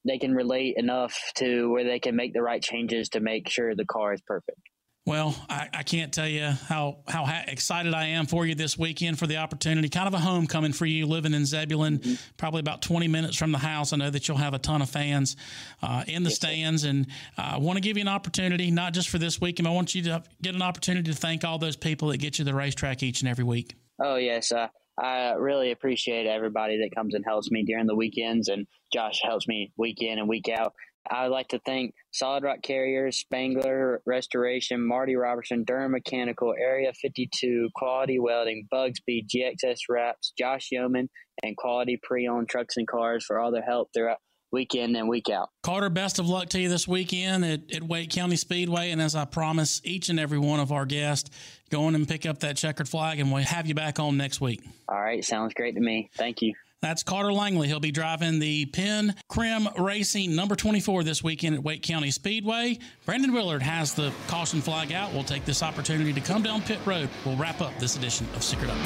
they 0.07 0.19
can 0.19 0.35
relate 0.35 0.75
enough 0.77 1.19
to 1.37 1.71
where 1.71 1.85
they 1.85 1.99
can 1.99 2.17
make 2.17 2.33
the 2.33 2.43
right 2.43 2.63
changes 2.63 3.11
to 3.11 3.21
make 3.21 3.49
sure 3.49 3.75
the 3.75 3.85
car 3.85 4.15
is 4.15 4.23
perfect. 4.27 4.61
Well, 5.07 5.35
I, 5.49 5.69
I, 5.73 5.83
can't 5.83 6.13
tell 6.13 6.29
you 6.29 6.51
how 6.69 6.99
how 7.09 7.25
excited 7.47 7.95
I 7.95 8.09
am 8.09 8.27
for 8.27 8.45
you 8.45 8.55
this 8.55 8.77
weekend 8.77 9.19
for 9.19 9.27
the 9.27 9.39
opportunity. 9.39 9.89
Kind 9.89 10.07
of 10.07 10.13
a 10.13 10.19
homecoming 10.19 10.75
for 10.75 10.85
you, 10.85 11.07
living 11.07 11.33
in 11.33 11.47
Zebulon, 11.47 11.99
mm-hmm. 11.99 12.15
probably 12.37 12.61
about 12.61 12.83
20 12.83 13.09
minutes 13.09 13.37
from 13.37 13.51
the 13.51 13.59
house. 13.59 13.95
I 13.95 13.97
know 13.97 14.11
that 14.11 14.29
you'll 14.29 14.37
have 14.37 14.53
a 14.53 14.59
ton 14.59 14.83
of 14.83 14.91
fans 14.91 15.37
uh, 15.83 16.05
in 16.07 16.23
the 16.23 16.29
yes, 16.29 16.37
stands, 16.37 16.85
and 16.85 17.07
uh, 17.39 17.53
I 17.55 17.59
want 17.59 17.77
to 17.79 17.81
give 17.81 17.97
you 17.97 18.03
an 18.03 18.09
opportunity, 18.09 18.71
not 18.71 18.93
just 18.93 19.09
for 19.09 19.17
this 19.17 19.41
weekend. 19.41 19.67
I 19.67 19.71
want 19.71 19.95
you 19.95 20.03
to 20.03 20.23
get 20.43 20.55
an 20.55 20.63
opportunity 20.63 21.11
to 21.11 21.17
thank 21.17 21.45
all 21.45 21.59
those 21.59 21.77
people 21.77 22.09
that 22.09 22.19
get 22.19 22.39
you 22.39 22.45
the 22.45 22.55
racetrack 22.55 23.03
each 23.03 23.23
and 23.23 23.29
every 23.29 23.45
week. 23.45 23.75
Oh 23.99 24.17
yes, 24.17 24.53
uh, 24.53 24.69
I 24.99 25.33
really 25.33 25.73
appreciate 25.73 26.27
everybody 26.27 26.79
that 26.83 26.95
comes 26.95 27.15
and 27.15 27.25
helps 27.25 27.51
me 27.51 27.65
during 27.65 27.87
the 27.87 27.97
weekends, 27.97 28.49
and 28.49 28.67
Josh 28.93 29.23
helps 29.25 29.49
me 29.49 29.73
week 29.79 30.03
in 30.03 30.19
and 30.19 30.29
week 30.29 30.51
out. 30.51 30.75
I 31.09 31.25
would 31.25 31.33
like 31.33 31.49
to 31.49 31.61
thank 31.65 31.95
Solid 32.13 32.45
Rock 32.45 32.63
Carriers, 32.63 33.19
Spangler 33.19 34.03
Restoration, 34.07 34.87
Marty 34.87 35.17
Robertson, 35.17 35.65
Durham 35.65 35.93
Mechanical, 35.93 36.55
Area 36.59 36.93
52, 37.01 37.69
Quality 37.75 38.19
Welding, 38.19 38.67
Bugsby, 38.73 39.27
GXS 39.27 39.79
Wraps, 39.89 40.33
Josh 40.39 40.69
Yeoman, 40.71 41.09
and 41.43 41.57
Quality 41.57 41.99
Pre-Owned 42.03 42.49
Trucks 42.49 42.77
and 42.77 42.87
Cars 42.87 43.25
for 43.25 43.39
all 43.39 43.51
their 43.51 43.63
help 43.63 43.89
throughout 43.95 44.19
week 44.53 44.75
in 44.75 44.97
and 44.97 45.09
week 45.09 45.29
out. 45.31 45.49
Carter, 45.63 45.91
best 45.91 46.19
of 46.19 46.29
luck 46.29 46.49
to 46.51 46.61
you 46.61 46.69
this 46.69 46.87
weekend 46.87 47.45
at, 47.45 47.73
at 47.73 47.83
Wake 47.83 48.11
County 48.11 48.37
Speedway. 48.37 48.91
And 48.91 49.01
as 49.01 49.15
I 49.15 49.25
promise 49.25 49.81
each 49.85 50.09
and 50.09 50.19
every 50.19 50.39
one 50.39 50.61
of 50.61 50.73
our 50.73 50.87
guests, 50.87 51.31
go 51.71 51.85
on 51.85 51.95
and 51.95 52.07
pick 52.07 52.27
up 52.27 52.41
that 52.41 52.57
checkered 52.57 52.89
flag, 52.89 53.21
and 53.21 53.33
we'll 53.33 53.45
have 53.45 53.67
you 53.67 53.75
back 53.75 53.99
on 53.99 54.17
next 54.17 54.41
week. 54.41 54.63
All 54.89 55.01
right. 55.01 55.25
Sounds 55.25 55.55
great 55.55 55.75
to 55.75 55.81
me. 55.81 56.11
Thank 56.17 56.43
you. 56.43 56.55
That's 56.83 57.03
Carter 57.03 57.33
Langley. 57.33 57.69
He'll 57.69 57.79
be 57.79 57.91
driving 57.91 58.39
the 58.39 58.67
Penn 58.67 59.15
Crim 59.29 59.69
Racing 59.79 60.35
number 60.35 60.57
24 60.57 61.05
this 61.05 61.23
weekend 61.23 61.55
at 61.55 61.63
Wake 61.63 61.83
County 61.83 62.11
Speedway. 62.11 62.79
Brandon 63.05 63.33
Willard 63.33 63.63
has 63.63 63.93
the 63.93 64.13
caution 64.29 64.63
flag 64.63 64.93
out. 64.93 65.13
We'll 65.13 65.25
take 65.25 65.45
this 65.45 65.63
opportunity 65.63 66.13
to 66.15 66.21
come 66.21 66.43
down 66.43 66.63
pit 66.63 66.79
road. 66.87 67.11
We'll 67.27 67.37
wrap 67.37 67.61
up 67.61 67.79
this 67.79 67.97
edition 67.97 68.27
of 68.35 68.41
Stickered 68.41 68.71
Up. 68.71 68.77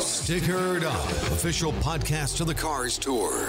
Stickered 0.00 0.84
Up, 0.84 1.10
official 1.32 1.72
podcast 1.74 2.40
of 2.40 2.46
the 2.46 2.54
Cars 2.54 2.98
Tour. 2.98 3.48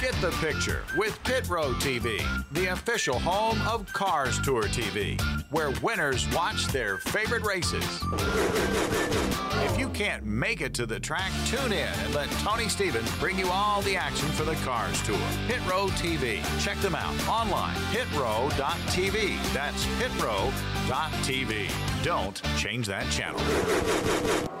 Get 0.00 0.12
the 0.20 0.30
picture 0.42 0.84
with 0.98 1.18
Pit 1.24 1.48
Road 1.48 1.76
TV, 1.76 2.22
the 2.52 2.66
official 2.66 3.18
home 3.18 3.58
of 3.66 3.90
Cars 3.94 4.38
Tour 4.42 4.64
TV, 4.64 5.18
where 5.50 5.70
winners 5.82 6.28
watch 6.34 6.66
their 6.66 6.98
favorite 6.98 7.44
races. 7.44 7.82
If 9.64 9.78
you 9.78 9.88
can't 9.88 10.22
make 10.26 10.60
it 10.60 10.74
to 10.74 10.84
the 10.84 11.00
track, 11.00 11.32
tune 11.46 11.72
in 11.72 11.88
and 11.88 12.14
let 12.14 12.30
Tony 12.42 12.68
Stevens 12.68 13.10
bring 13.16 13.38
you 13.38 13.48
all 13.48 13.80
the 13.82 13.96
action 13.96 14.28
for 14.28 14.44
the 14.44 14.56
Cars 14.56 15.00
Tour. 15.02 15.16
Pit 15.48 15.60
Road 15.66 15.92
TV. 15.92 16.42
Check 16.62 16.76
them 16.78 16.94
out 16.94 17.14
online, 17.26 17.76
pitroad.tv. 17.92 19.52
That's 19.54 19.86
pitroad.tv. 19.86 21.70
Don't 22.04 22.42
change 22.58 22.86
that 22.86 23.10
channel. 23.10 23.40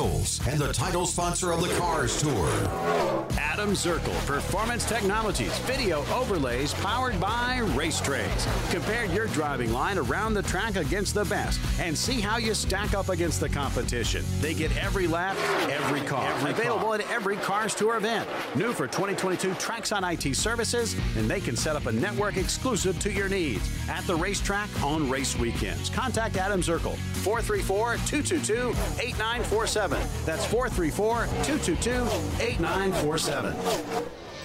And 0.00 0.58
the 0.58 0.72
title 0.72 1.04
sponsor 1.04 1.52
of 1.52 1.60
the 1.60 1.68
Cars 1.76 2.22
Tour. 2.22 2.48
Adam 3.38 3.72
Zirkel, 3.72 4.18
Performance 4.26 4.86
Technologies, 4.86 5.58
video 5.60 6.06
overlays 6.10 6.72
powered 6.72 7.20
by 7.20 7.58
Racetrays. 7.74 8.46
Compare 8.70 9.04
your 9.06 9.26
driving 9.26 9.74
line 9.74 9.98
around 9.98 10.32
the 10.32 10.40
track 10.42 10.76
against 10.76 11.12
the 11.12 11.26
best 11.26 11.60
and 11.78 11.96
see 11.96 12.18
how 12.18 12.38
you 12.38 12.54
stack 12.54 12.94
up 12.94 13.10
against 13.10 13.40
the 13.40 13.48
competition. 13.50 14.24
They 14.40 14.54
get 14.54 14.74
every 14.78 15.06
lap, 15.06 15.36
every 15.68 16.00
car. 16.00 16.26
Every 16.32 16.52
Available 16.52 16.86
car. 16.86 16.94
at 16.94 17.10
every 17.10 17.36
Cars 17.36 17.74
Tour 17.74 17.98
event. 17.98 18.26
New 18.54 18.72
for 18.72 18.86
2022 18.86 19.50
Traxon 19.56 20.00
IT 20.10 20.34
services, 20.34 20.96
and 21.18 21.28
they 21.28 21.40
can 21.40 21.56
set 21.56 21.76
up 21.76 21.84
a 21.84 21.92
network 21.92 22.38
exclusive 22.38 22.98
to 23.00 23.12
your 23.12 23.28
needs 23.28 23.68
at 23.90 24.06
the 24.06 24.16
racetrack 24.16 24.70
on 24.82 25.10
race 25.10 25.38
weekends. 25.38 25.90
Contact 25.90 26.38
Adam 26.38 26.62
Zirkel, 26.62 26.96
434 27.22 27.96
222 28.06 28.70
8947. 29.02 29.89
That's 30.24 30.44
434 30.46 31.26
222 31.44 31.90
8947. 32.42 33.54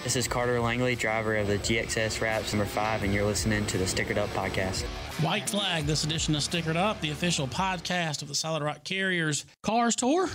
This 0.04 0.14
is 0.14 0.28
Carter 0.28 0.60
Langley, 0.60 0.94
driver 0.94 1.34
of 1.36 1.48
the 1.48 1.58
GXS 1.58 2.20
Wraps 2.20 2.52
number 2.52 2.64
five, 2.64 3.02
and 3.02 3.12
you're 3.12 3.24
listening 3.24 3.66
to 3.66 3.76
the 3.76 3.84
Stickered 3.84 4.18
Up 4.18 4.28
podcast. 4.30 4.84
White 5.22 5.50
Flag, 5.50 5.84
this 5.84 6.04
edition 6.04 6.36
of 6.36 6.42
Stickered 6.42 6.76
Up, 6.76 7.00
the 7.00 7.10
official 7.10 7.48
podcast 7.48 8.22
of 8.22 8.28
the 8.28 8.34
Solid 8.34 8.62
Rock 8.62 8.84
Carriers 8.84 9.46
Cars 9.62 9.96
Tour. 9.96 10.28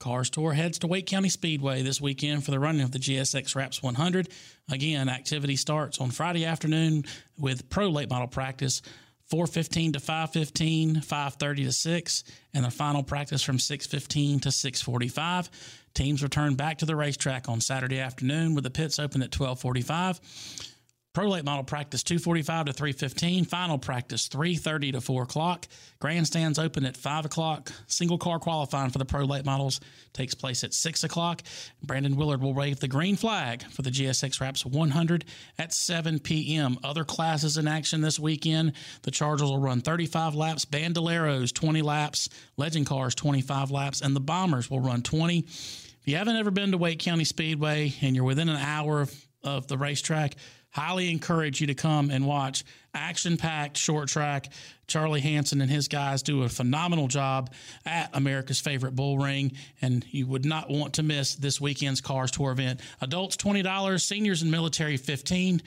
Cars 0.00 0.30
Tour 0.30 0.52
heads 0.52 0.80
to 0.80 0.86
Wake 0.86 1.06
County 1.06 1.28
Speedway 1.28 1.82
this 1.82 2.00
weekend 2.00 2.44
for 2.44 2.50
the 2.50 2.58
running 2.58 2.82
of 2.82 2.90
the 2.90 2.98
GSX 2.98 3.54
Wraps 3.54 3.82
100. 3.82 4.28
Again, 4.70 5.08
activity 5.08 5.56
starts 5.56 5.98
on 6.00 6.10
Friday 6.10 6.44
afternoon 6.44 7.04
with 7.38 7.70
pro 7.70 7.88
late 7.88 8.10
model 8.10 8.28
practice 8.28 8.82
4:15 9.34 9.94
to 9.94 9.98
5:15, 9.98 11.02
5:30 11.02 11.64
to 11.64 11.72
6, 11.72 12.24
and 12.54 12.64
the 12.64 12.70
final 12.70 13.02
practice 13.02 13.42
from 13.42 13.58
6:15 13.58 14.38
to 14.42 14.52
6:45. 14.52 15.50
Teams 15.92 16.22
return 16.22 16.54
back 16.54 16.78
to 16.78 16.86
the 16.86 16.94
racetrack 16.94 17.48
on 17.48 17.60
Saturday 17.60 17.98
afternoon 17.98 18.54
with 18.54 18.62
the 18.62 18.70
pits 18.70 19.00
open 19.00 19.22
at 19.22 19.32
12:45. 19.32 20.20
Pro 21.14 21.28
late 21.28 21.44
model 21.44 21.62
practice 21.62 22.02
245 22.02 22.66
to 22.66 22.72
315. 22.72 23.44
Final 23.44 23.78
practice 23.78 24.26
330 24.26 24.92
to 24.92 25.00
4 25.00 25.22
o'clock. 25.22 25.68
Grandstands 26.00 26.58
open 26.58 26.84
at 26.84 26.96
5 26.96 27.26
o'clock. 27.26 27.70
Single 27.86 28.18
car 28.18 28.40
qualifying 28.40 28.90
for 28.90 28.98
the 28.98 29.04
pro 29.04 29.24
late 29.24 29.44
models 29.44 29.80
takes 30.12 30.34
place 30.34 30.64
at 30.64 30.74
6 30.74 31.04
o'clock. 31.04 31.42
Brandon 31.84 32.16
Willard 32.16 32.42
will 32.42 32.52
wave 32.52 32.80
the 32.80 32.88
green 32.88 33.14
flag 33.14 33.62
for 33.70 33.82
the 33.82 33.90
GSX 33.90 34.40
Wraps 34.40 34.66
100 34.66 35.24
at 35.56 35.72
7 35.72 36.18
p.m. 36.18 36.78
Other 36.82 37.04
classes 37.04 37.58
in 37.58 37.68
action 37.68 38.00
this 38.00 38.18
weekend. 38.18 38.72
The 39.02 39.12
Chargers 39.12 39.48
will 39.48 39.60
run 39.60 39.82
35 39.82 40.34
laps, 40.34 40.64
Bandoleros 40.64 41.54
20 41.54 41.80
laps, 41.82 42.28
Legend 42.56 42.86
Cars 42.86 43.14
25 43.14 43.70
laps, 43.70 44.00
and 44.00 44.16
the 44.16 44.20
Bombers 44.20 44.68
will 44.68 44.80
run 44.80 45.02
20. 45.02 45.38
If 45.38 46.00
you 46.06 46.16
haven't 46.16 46.36
ever 46.36 46.50
been 46.50 46.72
to 46.72 46.78
Wake 46.78 46.98
County 46.98 47.24
Speedway 47.24 47.94
and 48.02 48.16
you're 48.16 48.24
within 48.24 48.48
an 48.48 48.56
hour 48.56 49.02
of, 49.02 49.26
of 49.44 49.68
the 49.68 49.78
racetrack, 49.78 50.34
highly 50.74 51.10
encourage 51.10 51.60
you 51.60 51.68
to 51.68 51.74
come 51.74 52.10
and 52.10 52.26
watch 52.26 52.64
action 52.92 53.36
packed 53.36 53.76
short 53.76 54.08
track. 54.08 54.48
Charlie 54.86 55.20
Hanson 55.20 55.60
and 55.60 55.70
his 55.70 55.88
guys 55.88 56.22
do 56.22 56.42
a 56.42 56.48
phenomenal 56.48 57.08
job 57.08 57.52
at 57.86 58.10
America's 58.12 58.60
favorite 58.60 58.94
bull 58.94 59.18
ring, 59.18 59.52
and 59.80 60.04
you 60.10 60.26
would 60.26 60.44
not 60.44 60.68
want 60.68 60.94
to 60.94 61.02
miss 61.02 61.36
this 61.36 61.60
weekend's 61.60 62.00
Cars 62.00 62.30
Tour 62.30 62.52
event. 62.52 62.80
Adults 63.00 63.36
$20, 63.36 64.00
seniors 64.00 64.42
and 64.42 64.50
military 64.50 64.96
15 64.96 65.62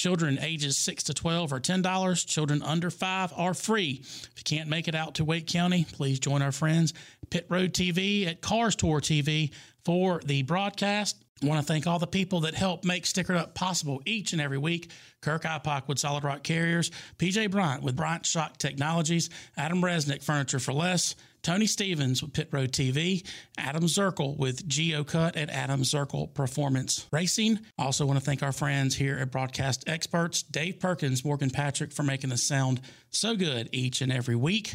Children 0.00 0.38
ages 0.40 0.78
6 0.78 1.02
to 1.04 1.14
12 1.14 1.52
are 1.52 1.60
$10. 1.60 2.26
Children 2.26 2.62
under 2.62 2.88
5 2.88 3.34
are 3.36 3.52
free. 3.52 4.00
If 4.00 4.32
you 4.38 4.44
can't 4.44 4.70
make 4.70 4.88
it 4.88 4.94
out 4.94 5.16
to 5.16 5.26
Wake 5.26 5.46
County, 5.46 5.84
please 5.92 6.18
join 6.18 6.40
our 6.40 6.52
friends 6.52 6.94
Pit 7.28 7.44
Road 7.50 7.74
TV 7.74 8.26
at 8.26 8.40
Cars 8.40 8.74
Tour 8.74 9.00
TV 9.00 9.50
for 9.84 10.20
the 10.24 10.42
broadcast. 10.42 11.16
I 11.42 11.46
want 11.46 11.66
to 11.66 11.66
thank 11.66 11.86
all 11.86 11.98
the 11.98 12.06
people 12.06 12.40
that 12.40 12.54
help 12.54 12.84
make 12.84 13.04
Stickered 13.04 13.36
Up 13.36 13.54
possible 13.54 14.02
each 14.04 14.32
and 14.34 14.42
every 14.42 14.58
week. 14.58 14.90
Kirk 15.22 15.44
Ipock 15.44 15.88
with 15.88 15.98
Solid 15.98 16.22
Rock 16.22 16.42
Carriers, 16.42 16.90
PJ 17.18 17.50
Bryant 17.50 17.82
with 17.82 17.96
Bryant 17.96 18.26
Shock 18.26 18.58
Technologies, 18.58 19.30
Adam 19.56 19.80
Resnick 19.80 20.22
Furniture 20.22 20.58
for 20.58 20.74
Less, 20.74 21.14
Tony 21.42 21.66
Stevens 21.66 22.22
with 22.22 22.34
Pit 22.34 22.48
Road 22.52 22.72
TV, 22.72 23.26
Adam 23.56 23.84
Zirkle 23.84 24.36
with 24.36 24.68
GeoCut 24.68 25.32
and 25.36 25.50
Adam 25.50 25.80
Zirkle 25.80 26.32
Performance 26.34 27.06
Racing. 27.10 27.60
Also 27.78 28.04
want 28.04 28.18
to 28.18 28.24
thank 28.24 28.42
our 28.42 28.52
friends 28.52 28.94
here 28.94 29.16
at 29.16 29.30
Broadcast 29.30 29.84
Experts, 29.86 30.42
Dave 30.42 30.78
Perkins, 30.78 31.24
Morgan 31.24 31.50
Patrick 31.50 31.92
for 31.92 32.02
making 32.02 32.28
the 32.28 32.36
sound 32.36 32.82
so 33.08 33.34
good 33.34 33.70
each 33.72 34.02
and 34.02 34.12
every 34.12 34.36
week. 34.36 34.74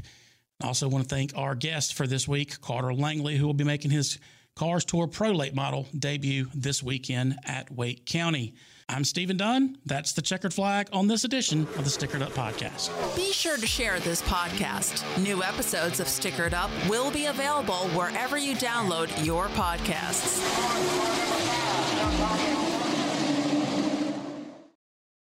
Also 0.63 0.87
want 0.87 1.07
to 1.07 1.15
thank 1.15 1.33
our 1.35 1.53
guest 1.53 1.93
for 1.93 2.07
this 2.07 2.27
week, 2.27 2.59
Carter 2.61 2.93
Langley, 2.93 3.37
who 3.37 3.45
will 3.45 3.53
be 3.53 3.63
making 3.63 3.91
his 3.91 4.17
Cars 4.55 4.85
Tour 4.85 5.07
Pro 5.07 5.31
Late 5.31 5.53
Model 5.53 5.85
debut 5.99 6.47
this 6.55 6.81
weekend 6.81 7.37
at 7.43 7.69
Wake 7.69 8.05
County. 8.05 8.53
I'm 8.87 9.03
Stephen 9.03 9.35
Dunn. 9.35 9.77
That's 9.85 10.13
the 10.13 10.21
checkered 10.21 10.53
flag 10.53 10.87
on 10.93 11.07
this 11.07 11.25
edition 11.25 11.63
of 11.63 11.83
the 11.83 11.89
Stickered 11.89 12.21
Up 12.21 12.31
Podcast. 12.31 12.89
Be 13.17 13.33
sure 13.33 13.57
to 13.57 13.67
share 13.67 13.99
this 13.99 14.21
podcast. 14.21 15.03
New 15.21 15.43
episodes 15.43 15.99
of 15.99 16.07
Stickered 16.07 16.53
Up 16.53 16.71
will 16.89 17.11
be 17.11 17.25
available 17.25 17.89
wherever 17.89 18.37
you 18.37 18.55
download 18.55 19.25
your 19.25 19.47
podcasts. 19.49 20.39